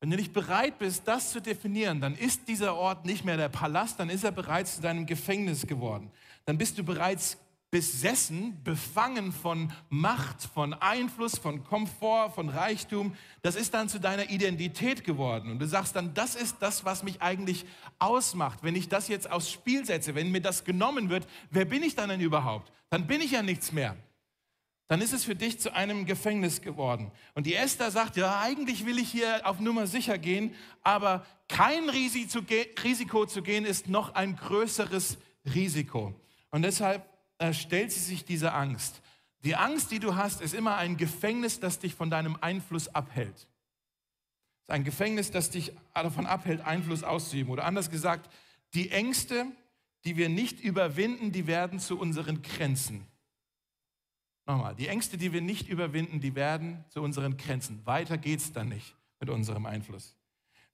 Wenn 0.00 0.10
du 0.10 0.16
nicht 0.16 0.34
bereit 0.34 0.78
bist, 0.78 1.08
das 1.08 1.32
zu 1.32 1.40
definieren, 1.40 2.00
dann 2.00 2.14
ist 2.14 2.48
dieser 2.48 2.74
Ort 2.74 3.06
nicht 3.06 3.24
mehr 3.24 3.38
der 3.38 3.48
Palast, 3.48 3.98
dann 3.98 4.10
ist 4.10 4.24
er 4.24 4.32
bereits 4.32 4.76
zu 4.76 4.82
deinem 4.82 5.06
Gefängnis 5.06 5.66
geworden. 5.66 6.10
Dann 6.44 6.58
bist 6.58 6.76
du 6.78 6.84
bereits 6.84 7.38
besessen, 7.70 8.62
befangen 8.62 9.32
von 9.32 9.72
Macht, 9.88 10.42
von 10.42 10.72
Einfluss, 10.74 11.38
von 11.38 11.64
Komfort, 11.64 12.30
von 12.30 12.48
Reichtum. 12.48 13.14
Das 13.42 13.56
ist 13.56 13.74
dann 13.74 13.88
zu 13.88 13.98
deiner 13.98 14.30
Identität 14.30 15.04
geworden. 15.04 15.50
Und 15.50 15.58
du 15.58 15.66
sagst 15.66 15.96
dann, 15.96 16.14
das 16.14 16.36
ist 16.36 16.56
das, 16.60 16.84
was 16.84 17.02
mich 17.02 17.22
eigentlich 17.22 17.66
ausmacht. 17.98 18.60
Wenn 18.62 18.76
ich 18.76 18.88
das 18.88 19.08
jetzt 19.08 19.30
aufs 19.30 19.50
Spiel 19.50 19.84
setze, 19.84 20.14
wenn 20.14 20.30
mir 20.30 20.40
das 20.40 20.64
genommen 20.64 21.10
wird, 21.10 21.26
wer 21.50 21.64
bin 21.64 21.82
ich 21.82 21.94
dann 21.94 22.08
denn 22.08 22.20
überhaupt? 22.20 22.72
Dann 22.90 23.06
bin 23.06 23.20
ich 23.20 23.32
ja 23.32 23.42
nichts 23.42 23.72
mehr. 23.72 23.96
Dann 24.88 25.00
ist 25.00 25.12
es 25.12 25.24
für 25.24 25.34
dich 25.34 25.58
zu 25.58 25.74
einem 25.74 26.06
Gefängnis 26.06 26.62
geworden. 26.62 27.10
Und 27.34 27.46
die 27.46 27.54
Esther 27.54 27.90
sagt, 27.90 28.16
ja, 28.16 28.40
eigentlich 28.40 28.86
will 28.86 28.98
ich 28.98 29.10
hier 29.10 29.40
auf 29.44 29.58
Nummer 29.58 29.88
sicher 29.88 30.16
gehen, 30.16 30.54
aber 30.82 31.26
kein 31.48 31.88
Risiko 31.88 33.26
zu 33.26 33.42
gehen 33.42 33.64
ist 33.64 33.88
noch 33.88 34.14
ein 34.14 34.36
größeres 34.36 35.18
Risiko. 35.52 36.14
Und 36.50 36.62
deshalb 36.62 37.04
stellt 37.52 37.92
sie 37.92 38.00
sich 38.00 38.24
diese 38.24 38.52
Angst. 38.52 39.02
Die 39.44 39.54
Angst, 39.56 39.90
die 39.90 39.98
du 39.98 40.16
hast, 40.16 40.40
ist 40.40 40.54
immer 40.54 40.76
ein 40.76 40.96
Gefängnis, 40.96 41.60
das 41.60 41.78
dich 41.78 41.94
von 41.94 42.10
deinem 42.10 42.36
Einfluss 42.40 42.88
abhält. 42.88 43.36
Es 43.36 43.44
ist 44.64 44.70
ein 44.70 44.84
Gefängnis, 44.84 45.30
das 45.30 45.50
dich 45.50 45.72
davon 45.94 46.26
abhält, 46.26 46.62
Einfluss 46.62 47.04
auszuüben. 47.04 47.52
Oder 47.52 47.64
anders 47.64 47.90
gesagt, 47.90 48.32
die 48.74 48.90
Ängste, 48.90 49.46
die 50.04 50.16
wir 50.16 50.28
nicht 50.28 50.60
überwinden, 50.60 51.32
die 51.32 51.46
werden 51.46 51.78
zu 51.78 51.98
unseren 51.98 52.42
Grenzen. 52.42 53.06
Nochmal, 54.46 54.74
die 54.76 54.88
Ängste, 54.88 55.18
die 55.18 55.32
wir 55.32 55.40
nicht 55.40 55.68
überwinden, 55.68 56.20
die 56.20 56.34
werden 56.34 56.84
zu 56.88 57.02
unseren 57.02 57.36
Grenzen. 57.36 57.84
Weiter 57.84 58.16
geht's 58.16 58.52
dann 58.52 58.68
nicht 58.68 58.96
mit 59.18 59.28
unserem 59.28 59.66
Einfluss. 59.66 60.16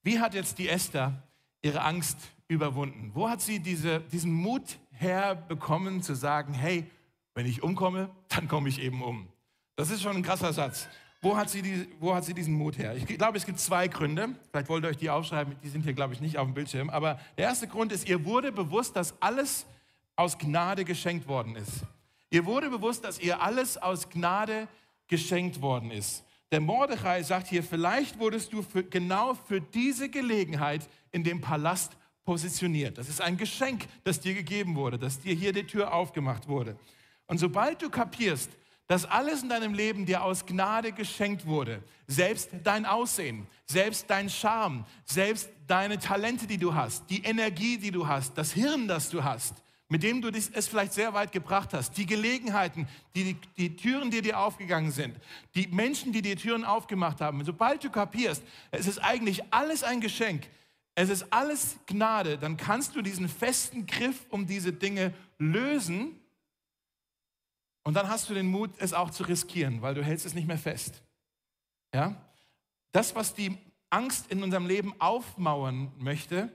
Wie 0.02 0.18
hat 0.20 0.34
jetzt 0.34 0.58
die 0.58 0.68
Esther 0.68 1.22
ihre 1.62 1.82
Angst 1.82 2.18
überwunden? 2.48 3.10
Wo 3.14 3.28
hat 3.28 3.40
sie 3.40 3.60
diese, 3.60 4.00
diesen 4.00 4.32
Mut 4.32 4.78
herbekommen 5.02 6.02
zu 6.02 6.14
sagen, 6.14 6.54
hey, 6.54 6.86
wenn 7.34 7.46
ich 7.46 7.62
umkomme, 7.62 8.10
dann 8.28 8.48
komme 8.48 8.68
ich 8.68 8.80
eben 8.80 9.02
um. 9.02 9.28
Das 9.76 9.90
ist 9.90 10.02
schon 10.02 10.16
ein 10.16 10.22
krasser 10.22 10.52
Satz. 10.52 10.88
Wo 11.20 11.36
hat, 11.36 11.50
sie 11.50 11.62
die, 11.62 11.88
wo 12.00 12.14
hat 12.14 12.24
sie 12.24 12.34
diesen 12.34 12.54
Mut 12.54 12.78
her? 12.78 12.96
Ich 12.96 13.06
glaube, 13.06 13.38
es 13.38 13.46
gibt 13.46 13.60
zwei 13.60 13.86
Gründe. 13.86 14.30
Vielleicht 14.50 14.68
wollt 14.68 14.84
ihr 14.84 14.88
euch 14.88 14.96
die 14.96 15.08
aufschreiben, 15.08 15.54
die 15.62 15.68
sind 15.68 15.82
hier, 15.82 15.92
glaube 15.92 16.14
ich, 16.14 16.20
nicht 16.20 16.36
auf 16.36 16.46
dem 16.46 16.54
Bildschirm. 16.54 16.90
Aber 16.90 17.20
der 17.38 17.46
erste 17.46 17.68
Grund 17.68 17.92
ist, 17.92 18.08
ihr 18.08 18.24
wurde 18.24 18.50
bewusst, 18.50 18.96
dass 18.96 19.14
alles 19.20 19.66
aus 20.16 20.36
Gnade 20.36 20.84
geschenkt 20.84 21.28
worden 21.28 21.54
ist. 21.54 21.84
Ihr 22.30 22.44
wurde 22.44 22.70
bewusst, 22.70 23.04
dass 23.04 23.20
ihr 23.20 23.40
alles 23.40 23.78
aus 23.78 24.08
Gnade 24.08 24.66
geschenkt 25.06 25.60
worden 25.60 25.90
ist. 25.90 26.24
Der 26.50 26.60
Mordechai 26.60 27.22
sagt 27.22 27.46
hier, 27.46 27.62
vielleicht 27.62 28.18
wurdest 28.18 28.52
du 28.52 28.62
für, 28.62 28.82
genau 28.82 29.34
für 29.34 29.60
diese 29.60 30.08
Gelegenheit 30.08 30.88
in 31.12 31.24
dem 31.24 31.40
Palast 31.40 31.96
positioniert. 32.24 32.98
Das 32.98 33.08
ist 33.08 33.20
ein 33.20 33.36
Geschenk, 33.36 33.86
das 34.04 34.20
dir 34.20 34.34
gegeben 34.34 34.76
wurde, 34.76 34.98
dass 34.98 35.20
dir 35.20 35.34
hier 35.34 35.52
die 35.52 35.66
Tür 35.66 35.92
aufgemacht 35.92 36.48
wurde. 36.48 36.76
Und 37.26 37.38
sobald 37.38 37.82
du 37.82 37.90
kapierst, 37.90 38.50
dass 38.92 39.06
alles 39.06 39.42
in 39.42 39.48
deinem 39.48 39.74
Leben 39.74 40.04
dir 40.04 40.22
aus 40.22 40.44
Gnade 40.44 40.92
geschenkt 40.92 41.46
wurde. 41.46 41.82
Selbst 42.06 42.50
dein 42.62 42.84
Aussehen, 42.84 43.46
selbst 43.64 44.04
dein 44.10 44.28
Charme, 44.28 44.84
selbst 45.06 45.48
deine 45.66 45.98
Talente, 45.98 46.46
die 46.46 46.58
du 46.58 46.74
hast, 46.74 47.08
die 47.08 47.22
Energie, 47.22 47.78
die 47.78 47.90
du 47.90 48.06
hast, 48.06 48.36
das 48.36 48.52
Hirn, 48.52 48.88
das 48.88 49.08
du 49.08 49.24
hast, 49.24 49.54
mit 49.88 50.02
dem 50.02 50.20
du 50.20 50.28
es 50.28 50.68
vielleicht 50.68 50.92
sehr 50.92 51.14
weit 51.14 51.32
gebracht 51.32 51.72
hast, 51.72 51.96
die 51.96 52.06
Gelegenheiten, 52.06 52.86
die, 53.14 53.36
die 53.56 53.76
Türen, 53.76 54.10
die 54.10 54.20
dir 54.20 54.38
aufgegangen 54.38 54.90
sind, 54.90 55.16
die 55.54 55.68
Menschen, 55.68 56.12
die 56.12 56.20
dir 56.20 56.36
Türen 56.36 56.64
aufgemacht 56.64 57.20
haben. 57.20 57.42
Sobald 57.44 57.84
du 57.84 57.90
kapierst, 57.90 58.42
es 58.72 58.86
ist 58.86 58.98
eigentlich 58.98 59.42
alles 59.50 59.84
ein 59.84 60.00
Geschenk, 60.00 60.48
es 60.94 61.08
ist 61.08 61.32
alles 61.32 61.78
Gnade, 61.86 62.38
dann 62.38 62.56
kannst 62.56 62.94
du 62.94 63.02
diesen 63.02 63.28
festen 63.28 63.86
Griff 63.86 64.26
um 64.28 64.46
diese 64.46 64.72
Dinge 64.72 65.14
lösen 65.38 66.18
und 67.84 67.94
dann 67.94 68.08
hast 68.08 68.28
du 68.28 68.34
den 68.34 68.46
Mut, 68.46 68.70
es 68.78 68.92
auch 68.92 69.10
zu 69.10 69.24
riskieren, 69.24 69.82
weil 69.82 69.94
du 69.94 70.04
hältst 70.04 70.26
es 70.26 70.34
nicht 70.34 70.46
mehr 70.46 70.58
fest. 70.58 71.02
Ja? 71.94 72.14
Das, 72.92 73.14
was 73.14 73.34
die 73.34 73.58
Angst 73.90 74.30
in 74.30 74.42
unserem 74.42 74.66
Leben 74.66 74.94
aufmauern 75.00 75.92
möchte, 75.98 76.52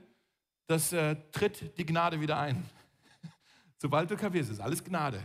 das 0.66 0.92
äh, 0.92 1.16
tritt 1.32 1.76
die 1.78 1.86
Gnade 1.86 2.20
wieder 2.20 2.38
ein. 2.38 2.64
Sobald 3.78 4.10
du 4.10 4.16
kapierst, 4.16 4.50
ist 4.50 4.60
alles 4.60 4.82
Gnade. 4.82 5.22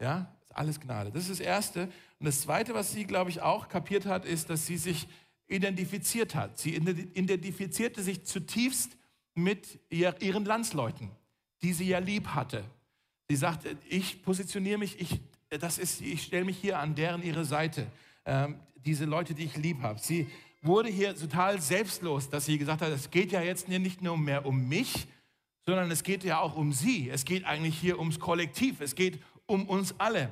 Ja, 0.00 0.34
ist 0.42 0.56
alles 0.56 0.80
Gnade. 0.80 1.10
Das 1.10 1.22
ist 1.24 1.40
das 1.40 1.40
Erste. 1.40 1.84
Und 2.18 2.26
das 2.26 2.40
Zweite, 2.40 2.74
was 2.74 2.92
sie, 2.92 3.04
glaube 3.04 3.30
ich, 3.30 3.42
auch 3.42 3.68
kapiert 3.68 4.06
hat, 4.06 4.24
ist, 4.24 4.50
dass 4.50 4.66
sie 4.66 4.76
sich 4.76 5.08
identifiziert 5.50 6.34
hat. 6.34 6.58
Sie 6.58 6.74
identifizierte 6.74 8.02
sich 8.02 8.24
zutiefst 8.24 8.96
mit 9.34 9.80
ihren 9.90 10.44
Landsleuten, 10.44 11.10
die 11.62 11.72
sie 11.72 11.88
ja 11.88 11.98
lieb 11.98 12.28
hatte. 12.28 12.64
Sie 13.28 13.36
sagte, 13.36 13.76
ich 13.88 14.22
positioniere 14.22 14.78
mich, 14.78 15.00
ich 15.00 15.20
ich 15.80 16.22
stelle 16.22 16.44
mich 16.44 16.58
hier 16.58 16.78
an 16.78 16.94
deren 16.94 17.22
ihre 17.22 17.44
Seite. 17.44 17.86
Ähm, 18.24 18.60
diese 18.84 19.04
Leute, 19.04 19.34
die 19.34 19.44
ich 19.44 19.56
lieb 19.56 19.82
habe. 19.82 19.98
Sie 19.98 20.28
wurde 20.62 20.88
hier 20.88 21.16
total 21.16 21.60
selbstlos, 21.60 22.30
dass 22.30 22.46
sie 22.46 22.56
gesagt 22.56 22.82
hat, 22.82 22.90
es 22.90 23.10
geht 23.10 23.32
ja 23.32 23.42
jetzt 23.42 23.68
nicht 23.68 24.00
nur 24.00 24.16
mehr 24.16 24.46
um 24.46 24.68
mich, 24.68 25.08
sondern 25.66 25.90
es 25.90 26.02
geht 26.02 26.24
ja 26.24 26.40
auch 26.40 26.56
um 26.56 26.72
sie. 26.72 27.10
Es 27.10 27.24
geht 27.24 27.44
eigentlich 27.44 27.78
hier 27.78 27.98
ums 27.98 28.20
Kollektiv. 28.20 28.80
Es 28.80 28.94
geht 28.94 29.20
um 29.46 29.68
uns 29.68 29.94
alle. 29.98 30.30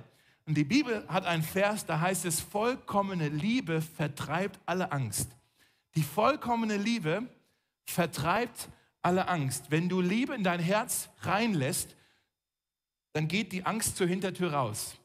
Und 0.49 0.57
die 0.57 0.65
Bibel 0.65 1.07
hat 1.07 1.27
einen 1.27 1.45
Vers, 1.45 1.87
da 1.87 2.01
heißt 2.01 2.25
es, 2.25 2.41
vollkommene 2.41 3.29
Liebe 3.29 3.81
vertreibt 3.81 4.59
alle 4.67 4.91
Angst. 4.91 5.31
Die 5.95 6.03
vollkommene 6.03 6.77
Liebe 6.77 7.29
vertreibt 7.85 8.69
alle 9.03 9.29
Angst. 9.29 9.71
Wenn 9.71 9.89
du 9.89 10.01
Liebe 10.01 10.35
in 10.35 10.43
dein 10.43 10.61
Herz 10.61 11.11
reinlässt, 11.21 11.95
dann 13.13 13.29
geht 13.29 13.53
die 13.53 13.65
Angst 13.65 13.97
zur 13.97 14.09
Hintertür 14.09 14.53
raus 14.53 14.99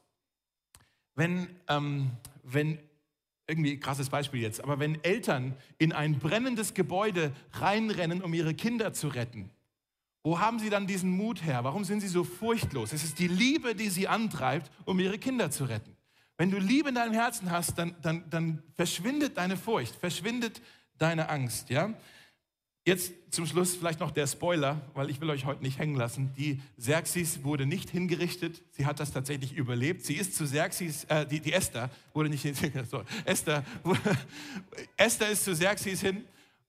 wenn, 1.14 1.48
ähm, 1.68 2.10
wenn, 2.42 2.78
irgendwie 3.46 3.78
krasses 3.78 4.08
Beispiel 4.08 4.40
jetzt, 4.40 4.62
aber 4.62 4.78
wenn 4.78 5.02
Eltern 5.04 5.54
in 5.78 5.92
ein 5.92 6.18
brennendes 6.18 6.74
Gebäude 6.74 7.32
reinrennen, 7.52 8.22
um 8.22 8.32
ihre 8.32 8.54
Kinder 8.54 8.92
zu 8.92 9.08
retten, 9.08 9.50
wo 10.24 10.40
haben 10.40 10.58
sie 10.58 10.70
dann 10.70 10.86
diesen 10.86 11.10
Mut 11.10 11.44
her? 11.44 11.62
Warum 11.64 11.84
sind 11.84 12.00
sie 12.00 12.08
so 12.08 12.24
furchtlos? 12.24 12.94
Es 12.94 13.04
ist 13.04 13.18
die 13.18 13.28
Liebe, 13.28 13.74
die 13.74 13.90
sie 13.90 14.08
antreibt, 14.08 14.70
um 14.86 14.98
ihre 14.98 15.18
Kinder 15.18 15.50
zu 15.50 15.64
retten. 15.64 15.94
Wenn 16.38 16.50
du 16.50 16.58
Liebe 16.58 16.88
in 16.88 16.94
deinem 16.94 17.12
Herzen 17.12 17.50
hast, 17.50 17.78
dann, 17.78 17.94
dann, 18.00 18.24
dann 18.30 18.62
verschwindet 18.74 19.36
deine 19.36 19.58
Furcht, 19.58 19.94
verschwindet 19.94 20.62
deine 20.96 21.28
Angst. 21.28 21.68
Ja? 21.68 21.92
Jetzt 22.86 23.12
zum 23.30 23.46
Schluss 23.46 23.76
vielleicht 23.76 24.00
noch 24.00 24.10
der 24.10 24.26
Spoiler, 24.26 24.80
weil 24.94 25.10
ich 25.10 25.20
will 25.20 25.28
euch 25.28 25.44
heute 25.44 25.62
nicht 25.62 25.78
hängen 25.78 25.94
lassen. 25.94 26.32
Die 26.38 26.60
Xerxes 26.78 27.44
wurde 27.44 27.66
nicht 27.66 27.90
hingerichtet, 27.90 28.62
sie 28.72 28.86
hat 28.86 29.00
das 29.00 29.12
tatsächlich 29.12 29.52
überlebt. 29.52 30.06
Sie 30.06 30.14
ist 30.14 30.34
zu 30.34 30.44
Xerxes, 30.44 31.04
äh, 31.04 31.26
die, 31.26 31.40
die 31.40 31.52
Esther 31.52 31.90
wurde 32.14 32.30
nicht 32.30 32.42
hingerichtet, 32.42 32.88
so, 32.90 33.04
Esther, 33.26 33.62
Esther 34.96 35.28
ist 35.28 35.44
zu 35.44 35.52
Xerxes 35.52 36.00
hin 36.00 36.24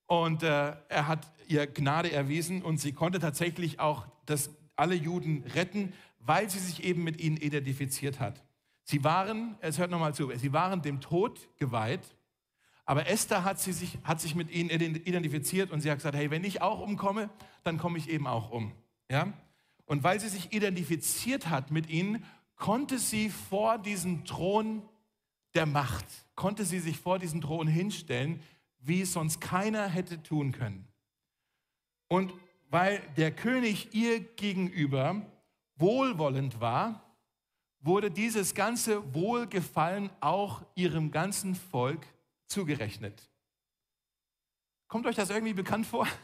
und 0.07 0.43
äh, 0.43 0.73
er 0.89 1.07
hat 1.07 1.25
ihr 1.49 1.67
Gnade 1.67 2.11
erwiesen 2.11 2.61
und 2.61 2.79
sie 2.79 2.91
konnte 2.91 3.19
tatsächlich 3.19 3.79
auch 3.79 4.07
das, 4.25 4.49
alle 4.75 4.95
Juden 4.95 5.43
retten, 5.53 5.93
weil 6.19 6.49
sie 6.49 6.59
sich 6.59 6.83
eben 6.83 7.03
mit 7.03 7.21
ihnen 7.21 7.37
identifiziert 7.37 8.19
hat. 8.19 8.43
Sie 8.83 9.03
waren, 9.03 9.55
es 9.61 9.77
hört 9.79 9.91
nochmal 9.91 10.13
zu, 10.13 10.31
sie 10.35 10.53
waren 10.53 10.81
dem 10.81 11.01
Tod 11.01 11.49
geweiht 11.57 12.15
aber 12.85 13.07
Esther 13.07 13.43
hat, 13.43 13.59
sie 13.59 13.73
sich, 13.73 13.97
hat 14.03 14.21
sich 14.21 14.35
mit 14.35 14.51
ihnen 14.51 14.69
identifiziert 14.69 15.71
und 15.71 15.81
sie 15.81 15.89
hat 15.89 15.97
gesagt, 15.97 16.15
hey, 16.15 16.29
wenn 16.29 16.43
ich 16.43 16.61
auch 16.61 16.79
umkomme, 16.79 17.29
dann 17.63 17.77
komme 17.79 17.97
ich 17.97 18.09
eben 18.09 18.27
auch 18.27 18.51
um. 18.51 18.71
Ja? 19.09 19.33
Und 19.85 20.03
weil 20.03 20.19
sie 20.19 20.29
sich 20.29 20.53
identifiziert 20.53 21.49
hat 21.49 21.71
mit 21.71 21.89
ihnen, 21.89 22.23
konnte 22.55 22.99
sie 22.99 23.29
vor 23.29 23.79
diesen 23.79 24.23
Thron 24.23 24.83
der 25.55 25.65
Macht, 25.65 26.05
konnte 26.35 26.63
sie 26.63 26.79
sich 26.79 26.97
vor 26.97 27.17
diesen 27.17 27.41
Thron 27.41 27.67
hinstellen, 27.67 28.39
wie 28.79 29.01
es 29.01 29.13
sonst 29.13 29.41
keiner 29.41 29.87
hätte 29.87 30.21
tun 30.21 30.51
können. 30.51 30.87
Und 32.07 32.33
weil 32.69 33.01
der 33.17 33.31
König 33.31 33.93
ihr 33.93 34.19
gegenüber 34.19 35.21
wohlwollend 35.77 36.59
war, 36.59 37.05
wurde 37.79 38.09
dieses 38.09 38.55
ganze 38.55 39.13
Wohlgefallen 39.13 40.09
auch 40.19 40.65
ihrem 40.75 41.11
ganzen 41.11 41.55
Volk 41.55 42.05
zugerechnet. 42.47 43.29
Kommt 44.87 45.05
euch 45.05 45.15
das 45.15 45.29
irgendwie 45.29 45.53
bekannt 45.53 45.85
vor? 45.85 46.07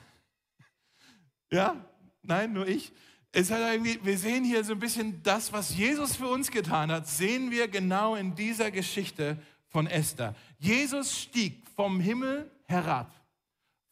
Ja? 1.54 1.76
Nein, 2.22 2.54
nur 2.54 2.66
ich. 2.66 2.94
Es 3.34 3.52
hat 3.52 3.60
irgendwie, 3.60 4.00
wir 4.04 4.18
sehen 4.18 4.46
hier 4.46 4.64
so 4.64 4.72
ein 4.72 4.80
bisschen 4.80 5.22
das, 5.22 5.52
was 5.52 5.76
Jesus 5.76 6.16
für 6.16 6.28
uns 6.28 6.50
getan 6.50 6.90
hat, 6.90 7.10
sehen 7.10 7.52
wir 7.52 7.68
genau 7.68 8.16
in 8.16 8.36
dieser 8.36 8.72
Geschichte 8.72 9.38
von 9.68 9.86
Esther. 9.86 10.34
Jesus 10.60 11.18
stieg 11.18 11.68
vom 11.76 12.00
Himmel 12.00 12.50
herab, 12.68 13.14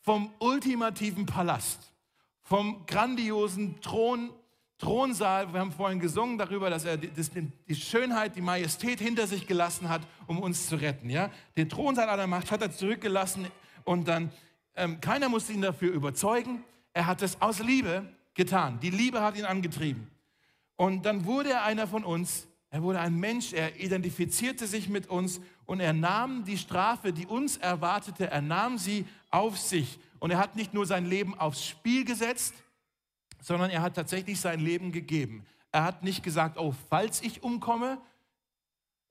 vom 0.01 0.31
ultimativen 0.39 1.25
Palast, 1.25 1.91
vom 2.43 2.85
grandiosen 2.85 3.79
Thron 3.81 4.31
Thronsaal, 4.79 5.51
wir 5.51 5.59
haben 5.59 5.73
vorhin 5.73 5.99
gesungen 5.99 6.37
darüber, 6.37 6.69
dass 6.69 6.85
er 6.85 6.95
die 6.95 7.75
Schönheit, 7.75 8.37
die 8.37 8.41
Majestät 8.41 9.01
hinter 9.01 9.27
sich 9.27 9.45
gelassen 9.45 9.89
hat, 9.89 10.01
um 10.25 10.39
uns 10.39 10.67
zu 10.67 10.77
retten. 10.77 11.09
Ja? 11.09 11.29
Den 11.57 11.67
Thronsaal 11.67 12.07
aller 12.07 12.27
Macht 12.27 12.49
hat 12.49 12.61
er 12.61 12.71
zurückgelassen 12.71 13.45
und 13.83 14.07
dann, 14.07 14.31
ähm, 14.75 15.01
keiner 15.01 15.27
musste 15.27 15.51
ihn 15.51 15.61
dafür 15.61 15.91
überzeugen. 15.91 16.63
Er 16.93 17.07
hat 17.07 17.21
es 17.21 17.41
aus 17.41 17.59
Liebe 17.59 18.07
getan. 18.35 18.79
Die 18.79 18.89
Liebe 18.89 19.21
hat 19.21 19.37
ihn 19.37 19.43
angetrieben. 19.43 20.09
Und 20.77 21.05
dann 21.05 21.25
wurde 21.25 21.49
er 21.49 21.65
einer 21.65 21.85
von 21.85 22.05
uns. 22.05 22.47
Er 22.69 22.81
wurde 22.81 23.01
ein 23.01 23.15
Mensch. 23.15 23.51
Er 23.51 23.81
identifizierte 23.81 24.65
sich 24.65 24.87
mit 24.87 25.07
uns 25.07 25.41
und 25.65 25.81
er 25.81 25.91
nahm 25.91 26.45
die 26.45 26.57
Strafe, 26.57 27.11
die 27.11 27.25
uns 27.25 27.57
erwartete, 27.57 28.31
er 28.31 28.41
nahm 28.41 28.77
sie 28.77 29.05
auf 29.29 29.57
sich. 29.57 29.99
Und 30.19 30.31
er 30.31 30.37
hat 30.37 30.55
nicht 30.55 30.73
nur 30.73 30.85
sein 30.85 31.05
Leben 31.05 31.37
aufs 31.37 31.65
Spiel 31.65 32.05
gesetzt, 32.05 32.53
sondern 33.41 33.69
er 33.69 33.81
hat 33.81 33.95
tatsächlich 33.95 34.39
sein 34.39 34.59
Leben 34.59 34.91
gegeben. 34.91 35.45
Er 35.71 35.83
hat 35.83 36.03
nicht 36.03 36.23
gesagt, 36.23 36.57
oh, 36.57 36.73
falls 36.89 37.21
ich 37.21 37.43
umkomme 37.43 38.01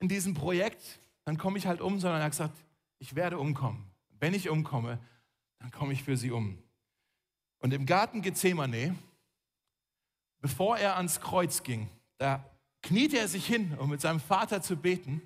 in 0.00 0.08
diesem 0.08 0.34
Projekt, 0.34 1.00
dann 1.24 1.38
komme 1.38 1.58
ich 1.58 1.66
halt 1.66 1.80
um, 1.80 1.98
sondern 1.98 2.20
er 2.20 2.24
hat 2.24 2.32
gesagt, 2.32 2.58
ich 2.98 3.14
werde 3.14 3.38
umkommen. 3.38 3.90
Wenn 4.20 4.34
ich 4.34 4.48
umkomme, 4.48 4.98
dann 5.58 5.70
komme 5.70 5.92
ich 5.92 6.02
für 6.02 6.16
sie 6.16 6.30
um. 6.30 6.58
Und 7.60 7.72
im 7.72 7.86
Garten 7.86 8.22
Gethsemane, 8.22 8.96
bevor 10.40 10.78
er 10.78 10.96
ans 10.96 11.20
Kreuz 11.20 11.62
ging, 11.62 11.88
da 12.18 12.44
kniete 12.82 13.18
er 13.18 13.28
sich 13.28 13.46
hin, 13.46 13.76
um 13.78 13.90
mit 13.90 14.00
seinem 14.00 14.20
Vater 14.20 14.62
zu 14.62 14.76
beten. 14.76 15.22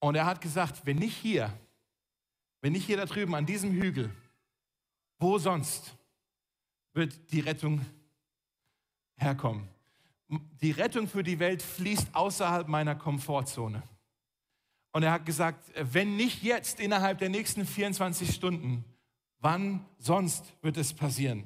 Und 0.00 0.14
er 0.16 0.26
hat 0.26 0.40
gesagt, 0.40 0.84
wenn 0.84 0.98
nicht 0.98 1.16
hier, 1.16 1.52
wenn 2.64 2.72
nicht 2.72 2.86
hier 2.86 2.96
da 2.96 3.04
drüben 3.04 3.34
an 3.34 3.44
diesem 3.44 3.72
Hügel, 3.72 4.10
wo 5.18 5.38
sonst? 5.38 5.94
wird 6.94 7.32
die 7.32 7.40
Rettung 7.40 7.84
Herr, 9.16 9.34
komm. 9.34 9.68
Die 10.60 10.70
Rettung 10.70 11.06
für 11.06 11.22
die 11.22 11.38
Welt 11.38 11.62
fließt 11.62 12.14
außerhalb 12.14 12.66
meiner 12.68 12.94
Komfortzone. 12.94 13.82
Und 14.92 15.02
er 15.02 15.12
hat 15.12 15.26
gesagt, 15.26 15.70
wenn 15.92 16.16
nicht 16.16 16.42
jetzt 16.42 16.80
innerhalb 16.80 17.18
der 17.18 17.28
nächsten 17.28 17.66
24 17.66 18.34
Stunden, 18.34 18.84
wann 19.40 19.84
sonst 19.98 20.54
wird 20.62 20.76
es 20.76 20.94
passieren? 20.94 21.44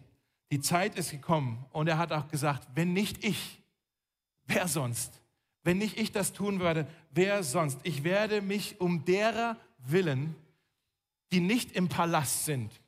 Die 0.50 0.60
Zeit 0.60 0.96
ist 0.96 1.10
gekommen. 1.10 1.64
Und 1.72 1.88
er 1.88 1.98
hat 1.98 2.12
auch 2.12 2.28
gesagt, 2.28 2.68
wenn 2.74 2.92
nicht 2.92 3.24
ich, 3.24 3.62
wer 4.46 4.68
sonst? 4.68 5.20
Wenn 5.62 5.78
nicht 5.78 5.98
ich 5.98 6.12
das 6.12 6.32
tun 6.32 6.60
würde, 6.60 6.86
wer 7.10 7.42
sonst? 7.42 7.80
Ich 7.82 8.04
werde 8.04 8.40
mich 8.40 8.80
um 8.80 9.04
derer 9.04 9.56
willen, 9.78 10.34
die 11.32 11.40
nicht 11.40 11.72
im 11.72 11.88
Palast 11.88 12.44
sind, 12.44 12.80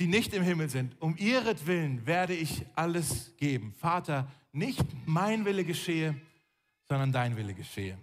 die 0.00 0.06
nicht 0.06 0.34
im 0.34 0.42
Himmel 0.42 0.68
sind, 0.68 1.00
um 1.00 1.16
ihretwillen 1.16 2.06
werde 2.06 2.34
ich 2.34 2.64
alles 2.74 3.36
geben. 3.36 3.74
Vater, 3.78 4.30
nicht 4.52 4.84
mein 5.06 5.44
Wille 5.44 5.64
geschehe, 5.64 6.14
sondern 6.88 7.12
dein 7.12 7.36
Wille 7.36 7.54
geschehe. 7.54 7.98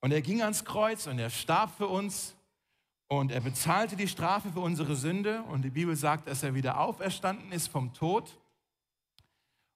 Und 0.00 0.12
er 0.12 0.22
ging 0.22 0.42
ans 0.42 0.64
Kreuz 0.64 1.06
und 1.06 1.18
er 1.18 1.30
starb 1.30 1.76
für 1.76 1.88
uns 1.88 2.36
und 3.08 3.30
er 3.30 3.40
bezahlte 3.40 3.96
die 3.96 4.08
Strafe 4.08 4.50
für 4.52 4.60
unsere 4.60 4.96
Sünde. 4.96 5.42
Und 5.42 5.62
die 5.62 5.70
Bibel 5.70 5.96
sagt, 5.96 6.28
dass 6.28 6.42
er 6.42 6.54
wieder 6.54 6.80
auferstanden 6.80 7.52
ist 7.52 7.68
vom 7.68 7.92
Tod. 7.92 8.38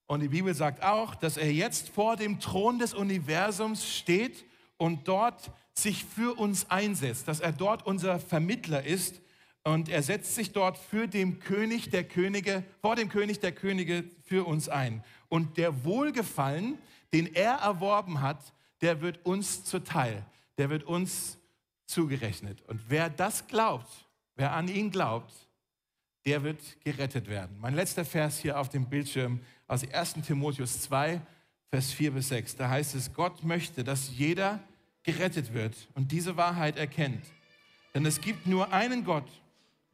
Und 0.06 0.20
die 0.20 0.28
Bibel 0.28 0.54
sagt 0.54 0.82
auch, 0.82 1.14
dass 1.14 1.36
er 1.36 1.52
jetzt 1.52 1.88
vor 1.88 2.16
dem 2.16 2.40
Thron 2.40 2.78
des 2.80 2.94
Universums 2.94 3.88
steht 3.88 4.44
und 4.76 5.06
dort 5.06 5.52
sich 5.82 6.04
für 6.04 6.38
uns 6.38 6.70
einsetzt, 6.70 7.28
dass 7.28 7.40
er 7.40 7.52
dort 7.52 7.86
unser 7.86 8.18
Vermittler 8.18 8.84
ist 8.84 9.20
und 9.62 9.88
er 9.88 10.02
setzt 10.02 10.34
sich 10.34 10.52
dort 10.52 10.78
für 10.78 11.06
den 11.06 11.38
König 11.38 11.90
der 11.90 12.04
Könige, 12.04 12.64
vor 12.80 12.96
dem 12.96 13.08
König 13.08 13.40
der 13.40 13.52
Könige 13.52 14.04
für 14.24 14.46
uns 14.46 14.68
ein. 14.68 15.04
Und 15.28 15.58
der 15.58 15.84
Wohlgefallen, 15.84 16.78
den 17.12 17.26
er 17.34 17.54
erworben 17.54 18.22
hat, 18.22 18.52
der 18.80 19.00
wird 19.02 19.24
uns 19.26 19.64
zuteil, 19.64 20.24
der 20.56 20.70
wird 20.70 20.84
uns 20.84 21.38
zugerechnet. 21.86 22.62
Und 22.62 22.80
wer 22.88 23.10
das 23.10 23.46
glaubt, 23.46 23.90
wer 24.36 24.52
an 24.52 24.68
ihn 24.68 24.90
glaubt, 24.90 25.32
der 26.24 26.42
wird 26.42 26.60
gerettet 26.82 27.28
werden. 27.28 27.56
Mein 27.60 27.74
letzter 27.74 28.04
Vers 28.04 28.38
hier 28.38 28.58
auf 28.58 28.68
dem 28.68 28.88
Bildschirm 28.88 29.40
aus 29.66 29.88
1 29.88 30.14
Timotheus 30.26 30.80
2, 30.82 31.20
Vers 31.68 31.92
4 31.92 32.12
bis 32.12 32.28
6. 32.28 32.56
Da 32.56 32.68
heißt 32.68 32.94
es, 32.94 33.12
Gott 33.12 33.44
möchte, 33.44 33.84
dass 33.84 34.10
jeder 34.10 34.60
gerettet 35.02 35.54
wird 35.54 35.74
und 35.94 36.12
diese 36.12 36.36
Wahrheit 36.36 36.76
erkennt. 36.76 37.24
Denn 37.94 38.06
es 38.06 38.20
gibt 38.20 38.46
nur 38.46 38.72
einen 38.72 39.04
Gott 39.04 39.28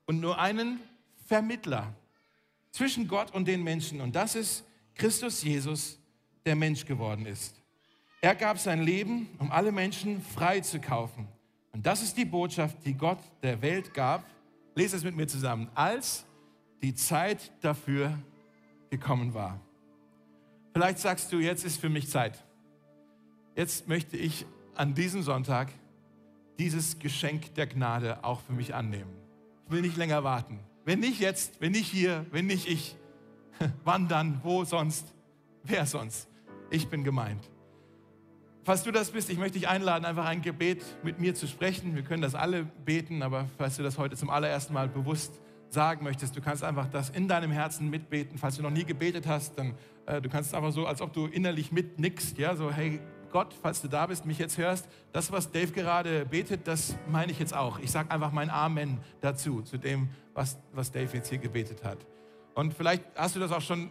und 0.05 0.21
nur 0.21 0.39
einen 0.39 0.81
Vermittler 1.27 1.95
zwischen 2.71 3.09
Gott 3.09 3.33
und 3.35 3.49
den 3.49 3.63
Menschen. 3.63 4.01
Und 4.01 4.15
das 4.15 4.35
ist 4.35 4.65
Christus 4.95 5.43
Jesus, 5.43 5.99
der 6.45 6.57
Mensch 6.57 6.85
geworden 6.85 7.27
ist. 7.27 7.55
Er 8.21 8.35
gab 8.35 8.59
sein 8.59 8.83
Leben, 8.83 9.29
um 9.39 9.51
alle 9.51 9.73
Menschen 9.73 10.23
frei 10.23 10.61
zu 10.61 10.81
kaufen. 10.81 11.29
Und 11.73 11.85
das 11.87 12.03
ist 12.03 12.17
die 12.17 12.25
Botschaft, 12.25 12.79
die 12.85 12.95
Gott 12.95 13.19
der 13.43 13.61
Welt 13.63 13.93
gab. 13.95 14.25
Lese 14.75 14.97
es 14.97 15.05
mit 15.05 15.17
mir 15.17 15.27
zusammen. 15.27 15.69
Als 15.75 16.25
die 16.83 16.95
Zeit 16.95 17.53
dafür 17.61 18.19
gekommen 18.91 19.35
war. 19.35 19.61
Vielleicht 20.73 20.99
sagst 20.99 21.33
du, 21.33 21.39
jetzt 21.39 21.65
ist 21.65 21.81
für 21.81 21.89
mich 21.89 22.09
Zeit. 22.09 22.43
Jetzt 23.55 23.89
möchte 23.89 24.17
ich 24.17 24.45
an 24.77 24.95
diesem 24.95 25.23
Sonntag 25.23 25.69
dieses 26.59 26.99
Geschenk 26.99 27.55
der 27.55 27.67
Gnade 27.67 28.25
auch 28.25 28.41
für 28.41 28.53
mich 28.53 28.75
annehmen. 28.75 29.11
Ich 29.67 29.73
will 29.73 29.83
nicht 29.83 29.97
länger 29.97 30.25
warten. 30.25 30.61
Wenn 30.85 31.01
nicht 31.01 31.21
jetzt, 31.21 31.61
wenn 31.61 31.73
nicht 31.73 31.91
hier, 31.91 32.25
wenn 32.31 32.47
nicht 32.47 32.69
ich, 32.69 32.97
wann 33.85 34.09
dann, 34.09 34.41
wo 34.43 34.65
sonst, 34.65 35.13
wer 35.65 35.87
sonst? 35.87 36.29
Ich 36.71 36.89
bin 36.89 37.05
gemeint. 37.05 37.51
Falls 38.65 38.83
du 38.83 38.91
das 38.91 39.11
bist, 39.11 39.31
ich 39.31 39.39
möchte 39.39 39.59
dich 39.59 39.69
einladen, 39.69 40.05
einfach 40.05 40.27
ein 40.27 40.43
Gebet 40.43 40.83
mit 41.05 41.21
mir 41.21 41.35
zu 41.35 41.47
sprechen. 41.47 41.95
Wir 41.95 42.03
können 42.03 42.23
das 42.23 42.35
alle 42.35 42.65
beten, 42.65 43.23
aber 43.23 43.49
falls 43.59 43.77
du 43.77 43.83
das 43.83 43.97
heute 43.97 44.17
zum 44.17 44.29
allerersten 44.29 44.75
Mal 44.75 44.89
bewusst 44.89 45.41
sagen 45.69 46.05
möchtest, 46.05 46.37
du 46.37 46.41
kannst 46.41 46.65
einfach 46.65 46.89
das 46.89 47.11
in 47.11 47.29
deinem 47.29 47.51
Herzen 47.51 47.91
mitbeten. 47.91 48.39
Falls 48.39 48.57
du 48.57 48.63
noch 48.63 48.71
nie 48.71 48.85
gebetet 48.85 49.27
hast, 49.27 49.59
dann 49.59 49.75
äh, 50.07 50.21
du 50.21 50.29
kannst 50.29 50.55
einfach 50.55 50.73
so, 50.73 50.87
als 50.87 51.01
ob 51.01 51.13
du 51.13 51.27
innerlich 51.27 51.71
mitnickst, 51.71 52.39
ja, 52.39 52.57
so 52.57 52.73
hey 52.73 53.01
Gott, 53.31 53.55
falls 53.63 53.83
du 53.83 53.89
da 53.89 54.07
bist, 54.07 54.27
mich 54.27 54.39
jetzt 54.39 54.59
hörst, 54.59 54.89
das, 55.13 55.33
was 55.33 55.51
Dave 55.51 55.73
gerade 55.73 56.25
betet, 56.25 56.67
das 56.67 56.97
meine 57.09 57.33
ich 57.33 57.39
jetzt 57.39 57.55
auch. 57.55 57.79
Ich 57.79 57.91
sage 57.91 58.11
einfach 58.11 58.33
mein 58.33 58.51
Amen 58.51 58.99
dazu, 59.21 59.63
zu 59.63 59.79
dem, 59.79 60.09
was, 60.35 60.59
was 60.73 60.91
Dave 60.91 61.15
jetzt 61.17 61.29
hier 61.29 61.39
gebetet 61.39 61.85
hat. 61.85 61.99
Und 62.55 62.75
vielleicht 62.75 63.05
hast 63.15 63.37
du 63.37 63.41
das 63.41 63.53
auch 63.53 63.61
schon 63.61 63.91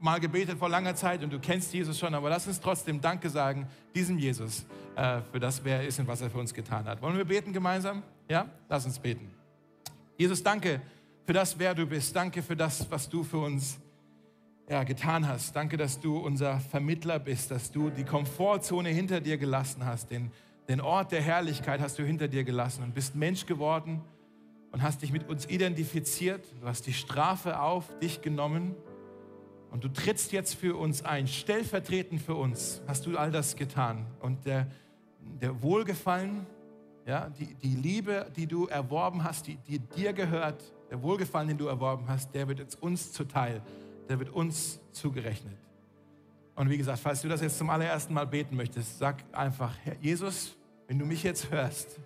mal 0.00 0.20
gebetet 0.20 0.58
vor 0.58 0.68
langer 0.68 0.94
Zeit 0.94 1.22
und 1.22 1.32
du 1.32 1.38
kennst 1.38 1.72
Jesus 1.74 1.98
schon, 1.98 2.14
aber 2.14 2.30
lass 2.30 2.46
uns 2.46 2.60
trotzdem 2.60 3.00
Danke 3.00 3.28
sagen 3.30 3.66
diesem 3.94 4.18
Jesus 4.18 4.64
äh, 4.96 5.20
für 5.32 5.40
das, 5.40 5.64
wer 5.64 5.80
er 5.80 5.86
ist 5.86 5.98
und 5.98 6.06
was 6.06 6.20
er 6.20 6.30
für 6.30 6.38
uns 6.38 6.54
getan 6.54 6.84
hat. 6.84 7.02
Wollen 7.02 7.16
wir 7.16 7.24
beten 7.24 7.52
gemeinsam? 7.52 8.02
Ja? 8.28 8.48
Lass 8.68 8.86
uns 8.86 8.98
beten. 8.98 9.30
Jesus, 10.16 10.42
danke 10.42 10.80
für 11.26 11.32
das, 11.32 11.58
wer 11.58 11.74
du 11.74 11.86
bist. 11.86 12.14
Danke 12.14 12.42
für 12.42 12.56
das, 12.56 12.90
was 12.90 13.08
du 13.08 13.22
für 13.22 13.38
uns 13.38 13.78
ja, 14.68 14.84
getan 14.84 15.26
hast. 15.26 15.56
Danke, 15.56 15.76
dass 15.76 15.98
du 15.98 16.18
unser 16.18 16.60
Vermittler 16.60 17.18
bist, 17.18 17.50
dass 17.50 17.70
du 17.70 17.90
die 17.90 18.04
Komfortzone 18.04 18.90
hinter 18.90 19.20
dir 19.20 19.38
gelassen 19.38 19.84
hast, 19.84 20.10
den, 20.10 20.30
den 20.68 20.80
Ort 20.80 21.12
der 21.12 21.22
Herrlichkeit 21.22 21.80
hast 21.80 21.98
du 21.98 22.04
hinter 22.04 22.28
dir 22.28 22.44
gelassen 22.44 22.82
und 22.82 22.94
bist 22.94 23.14
Mensch 23.14 23.46
geworden 23.46 24.02
und 24.70 24.82
hast 24.82 25.00
dich 25.00 25.10
mit 25.10 25.28
uns 25.28 25.46
identifiziert. 25.46 26.44
Du 26.60 26.66
hast 26.66 26.86
die 26.86 26.92
Strafe 26.92 27.60
auf 27.60 27.98
dich 28.00 28.20
genommen 28.20 28.74
und 29.70 29.84
du 29.84 29.88
trittst 29.88 30.32
jetzt 30.32 30.54
für 30.54 30.76
uns 30.76 31.02
ein. 31.02 31.26
Stellvertretend 31.26 32.20
für 32.20 32.34
uns 32.34 32.82
hast 32.86 33.06
du 33.06 33.16
all 33.16 33.30
das 33.30 33.56
getan. 33.56 34.04
Und 34.20 34.44
der, 34.44 34.66
der 35.40 35.62
Wohlgefallen, 35.62 36.46
ja, 37.06 37.30
die, 37.30 37.54
die 37.54 37.74
Liebe, 37.74 38.30
die 38.36 38.46
du 38.46 38.66
erworben 38.66 39.24
hast, 39.24 39.46
die, 39.46 39.56
die 39.66 39.78
dir 39.78 40.12
gehört, 40.12 40.62
der 40.90 41.02
Wohlgefallen, 41.02 41.48
den 41.48 41.58
du 41.58 41.68
erworben 41.68 42.04
hast, 42.06 42.34
der 42.34 42.48
wird 42.48 42.58
jetzt 42.58 42.82
uns 42.82 43.12
zuteil 43.12 43.62
der 44.08 44.18
wird 44.18 44.30
uns 44.30 44.80
zugerechnet. 44.92 45.56
Und 46.54 46.70
wie 46.70 46.78
gesagt, 46.78 46.98
falls 46.98 47.22
du 47.22 47.28
das 47.28 47.40
jetzt 47.40 47.56
zum 47.58 47.70
allerersten 47.70 48.12
Mal 48.14 48.26
beten 48.26 48.56
möchtest, 48.56 48.98
sag 48.98 49.22
einfach, 49.32 49.74
Herr 49.84 49.96
Jesus, 50.00 50.56
wenn 50.88 50.98
du 50.98 51.04
mich 51.04 51.22
jetzt 51.22 51.50
hörst, 51.50 52.00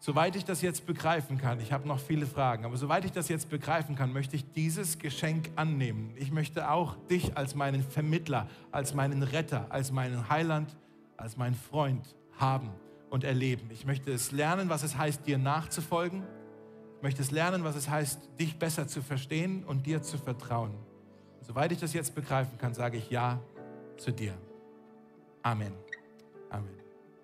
soweit 0.00 0.34
ich 0.34 0.44
das 0.44 0.62
jetzt 0.62 0.86
begreifen 0.86 1.38
kann, 1.38 1.60
ich 1.60 1.72
habe 1.72 1.86
noch 1.86 2.00
viele 2.00 2.26
Fragen, 2.26 2.64
aber 2.64 2.76
soweit 2.76 3.04
ich 3.04 3.12
das 3.12 3.28
jetzt 3.28 3.48
begreifen 3.48 3.94
kann, 3.94 4.12
möchte 4.12 4.34
ich 4.34 4.50
dieses 4.52 4.98
Geschenk 4.98 5.50
annehmen. 5.54 6.14
Ich 6.16 6.32
möchte 6.32 6.70
auch 6.70 6.96
dich 7.06 7.36
als 7.36 7.54
meinen 7.54 7.82
Vermittler, 7.82 8.48
als 8.72 8.94
meinen 8.94 9.22
Retter, 9.22 9.66
als 9.68 9.92
meinen 9.92 10.28
Heiland, 10.28 10.76
als 11.16 11.36
meinen 11.36 11.54
Freund 11.54 12.16
haben 12.38 12.70
und 13.10 13.22
erleben. 13.22 13.68
Ich 13.70 13.84
möchte 13.84 14.10
es 14.10 14.32
lernen, 14.32 14.70
was 14.70 14.82
es 14.82 14.96
heißt, 14.96 15.26
dir 15.26 15.38
nachzufolgen 15.38 16.24
möchtest 17.02 17.32
lernen, 17.32 17.64
was 17.64 17.76
es 17.76 17.88
heißt, 17.88 18.38
dich 18.38 18.58
besser 18.58 18.86
zu 18.86 19.02
verstehen 19.02 19.64
und 19.64 19.86
dir 19.86 20.02
zu 20.02 20.18
vertrauen. 20.18 20.74
Soweit 21.42 21.72
ich 21.72 21.80
das 21.80 21.92
jetzt 21.92 22.14
begreifen 22.14 22.58
kann, 22.58 22.74
sage 22.74 22.98
ich 22.98 23.10
Ja 23.10 23.40
zu 23.96 24.12
dir. 24.12 24.34
Amen. 25.42 25.72
Amen. 26.50 26.79